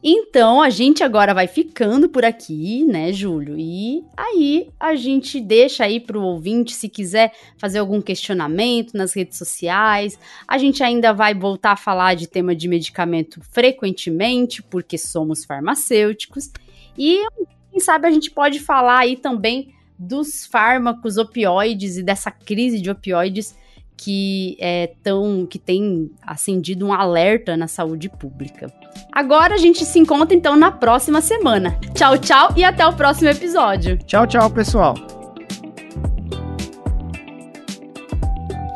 Então 0.03 0.61
a 0.61 0.69
gente 0.69 1.05
agora 1.05 1.33
vai 1.33 1.47
ficando 1.47 2.09
por 2.09 2.25
aqui, 2.25 2.85
né, 2.85 3.13
Júlio? 3.13 3.57
E 3.57 4.03
aí 4.17 4.69
a 4.81 4.97
gente 4.97 5.41
deixa 5.41 5.85
aí 5.85 6.01
para 6.01 6.19
o 6.19 6.23
ouvinte 6.23 6.75
se 6.75 6.89
quiser 6.89 7.33
fazer 7.57 7.79
algum 7.79 8.01
questionamento 8.01 8.95
nas 8.95 9.15
redes 9.15 9.39
sociais. 9.39 10.19
A 10.49 10.59
gente 10.59 10.83
ainda 10.83 11.13
vai 11.13 11.35
voltar 11.35 11.73
a 11.73 11.77
falar 11.77 12.15
de 12.15 12.27
tema 12.27 12.55
de 12.55 12.67
medicamento 12.67 13.41
frequentemente, 13.53 14.61
porque 14.61 14.99
somos 14.99 15.45
farmacêuticos. 15.45 16.51
E 16.99 17.25
quem 17.71 17.79
sabe 17.79 18.09
a 18.09 18.11
gente 18.11 18.31
pode 18.31 18.59
falar 18.59 18.99
aí 18.99 19.17
também 19.17 19.73
dos 19.97 20.45
fármacos 20.47 21.17
opioides 21.17 21.97
e 21.97 22.03
dessa 22.03 22.31
crise 22.31 22.81
de 22.81 22.91
opioides 22.91 23.55
que 23.97 24.57
é 24.61 24.93
tão 25.03 25.47
que 25.47 25.59
tem 25.59 26.11
acendido 26.27 26.87
um 26.87 26.93
alerta 26.93 27.57
na 27.57 27.69
saúde 27.69 28.09
pública. 28.09 28.73
Agora 29.13 29.55
a 29.55 29.59
gente 29.59 29.85
se 29.85 29.99
encontra 29.99 30.37
então 30.37 30.57
na 30.57 30.71
próxima 30.71 31.21
semana. 31.21 31.79
Tchau, 31.95 32.19
tchau 32.19 32.49
e 32.57 32.65
até 32.65 32.87
o 32.87 32.93
próximo 32.93 33.29
episódio. 33.29 33.99
Tchau, 33.99 34.27
tchau, 34.27 34.51
pessoal. 34.51 34.95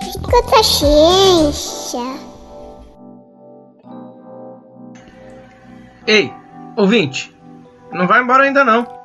Escuta 0.02 0.62
ciência. 0.62 2.00
Ei, 6.06 6.32
ouvinte, 6.76 7.34
não 7.92 8.06
vai 8.06 8.22
embora 8.22 8.44
ainda 8.44 8.64
não. 8.64 8.95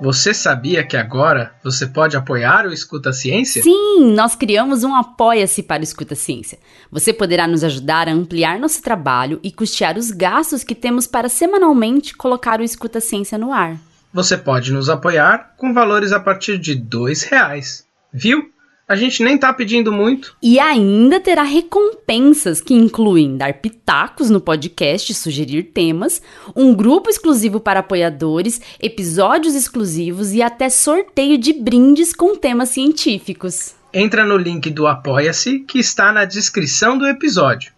Você 0.00 0.34
sabia 0.34 0.84
que 0.84 0.96
agora 0.96 1.54
você 1.62 1.86
pode 1.86 2.16
apoiar 2.16 2.66
o 2.66 2.72
Escuta 2.72 3.12
Ciência? 3.12 3.62
Sim, 3.62 4.12
nós 4.12 4.34
criamos 4.34 4.82
um 4.82 4.94
Apoia-se 4.94 5.62
para 5.62 5.80
o 5.80 5.84
Escuta 5.84 6.16
Ciência. 6.16 6.58
Você 6.90 7.12
poderá 7.12 7.46
nos 7.46 7.62
ajudar 7.62 8.08
a 8.08 8.12
ampliar 8.12 8.58
nosso 8.58 8.82
trabalho 8.82 9.38
e 9.42 9.52
custear 9.52 9.96
os 9.96 10.10
gastos 10.10 10.64
que 10.64 10.74
temos 10.74 11.06
para 11.06 11.28
semanalmente 11.28 12.16
colocar 12.16 12.60
o 12.60 12.64
Escuta 12.64 13.00
Ciência 13.00 13.38
no 13.38 13.52
ar. 13.52 13.76
Você 14.12 14.36
pode 14.36 14.72
nos 14.72 14.88
apoiar 14.88 15.54
com 15.56 15.72
valores 15.72 16.12
a 16.12 16.18
partir 16.20 16.58
de 16.58 16.72
R$ 16.72 17.14
reais. 17.30 17.86
Viu? 18.12 18.50
A 18.86 18.96
gente 18.96 19.22
nem 19.24 19.38
tá 19.38 19.50
pedindo 19.52 19.90
muito. 19.90 20.36
E 20.42 20.58
ainda 20.58 21.18
terá 21.18 21.42
recompensas 21.42 22.60
que 22.60 22.74
incluem 22.74 23.36
dar 23.36 23.54
pitacos 23.54 24.28
no 24.28 24.42
podcast, 24.42 25.14
sugerir 25.14 25.62
temas, 25.72 26.20
um 26.54 26.74
grupo 26.74 27.08
exclusivo 27.08 27.58
para 27.58 27.80
apoiadores, 27.80 28.60
episódios 28.78 29.54
exclusivos 29.54 30.34
e 30.34 30.42
até 30.42 30.68
sorteio 30.68 31.38
de 31.38 31.54
brindes 31.54 32.14
com 32.14 32.36
temas 32.36 32.68
científicos. 32.68 33.74
Entra 33.92 34.24
no 34.24 34.36
link 34.36 34.68
do 34.68 34.86
Apoia-se 34.86 35.60
que 35.60 35.78
está 35.78 36.12
na 36.12 36.26
descrição 36.26 36.98
do 36.98 37.06
episódio. 37.06 37.72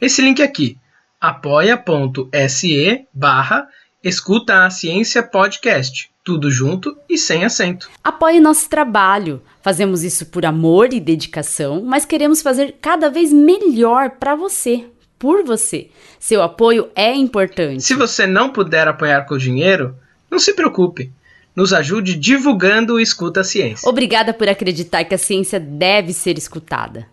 Esse 0.00 0.22
link 0.22 0.40
aqui, 0.42 0.76
apoia.se 1.20 3.06
barra 3.12 3.66
Escuta 4.04 4.64
a 4.64 4.70
Ciência 4.70 5.22
Podcast. 5.22 6.11
Tudo 6.24 6.52
junto 6.52 6.96
e 7.08 7.18
sem 7.18 7.44
acento. 7.44 7.90
Apoie 8.02 8.38
nosso 8.38 8.68
trabalho. 8.68 9.42
Fazemos 9.60 10.04
isso 10.04 10.26
por 10.26 10.46
amor 10.46 10.92
e 10.92 11.00
dedicação, 11.00 11.82
mas 11.82 12.04
queremos 12.04 12.40
fazer 12.40 12.76
cada 12.80 13.10
vez 13.10 13.32
melhor 13.32 14.10
para 14.10 14.36
você, 14.36 14.86
por 15.18 15.42
você. 15.42 15.88
Seu 16.20 16.40
apoio 16.40 16.88
é 16.94 17.12
importante. 17.12 17.82
Se 17.82 17.94
você 17.94 18.24
não 18.24 18.50
puder 18.50 18.86
apoiar 18.86 19.22
com 19.22 19.36
dinheiro, 19.36 19.96
não 20.30 20.38
se 20.38 20.54
preocupe. 20.54 21.10
Nos 21.56 21.72
ajude 21.72 22.16
divulgando 22.16 22.94
o 22.94 23.00
Escuta 23.00 23.40
a 23.40 23.44
Ciência. 23.44 23.88
Obrigada 23.88 24.32
por 24.32 24.48
acreditar 24.48 25.04
que 25.04 25.16
a 25.16 25.18
ciência 25.18 25.58
deve 25.58 26.12
ser 26.12 26.38
escutada. 26.38 27.08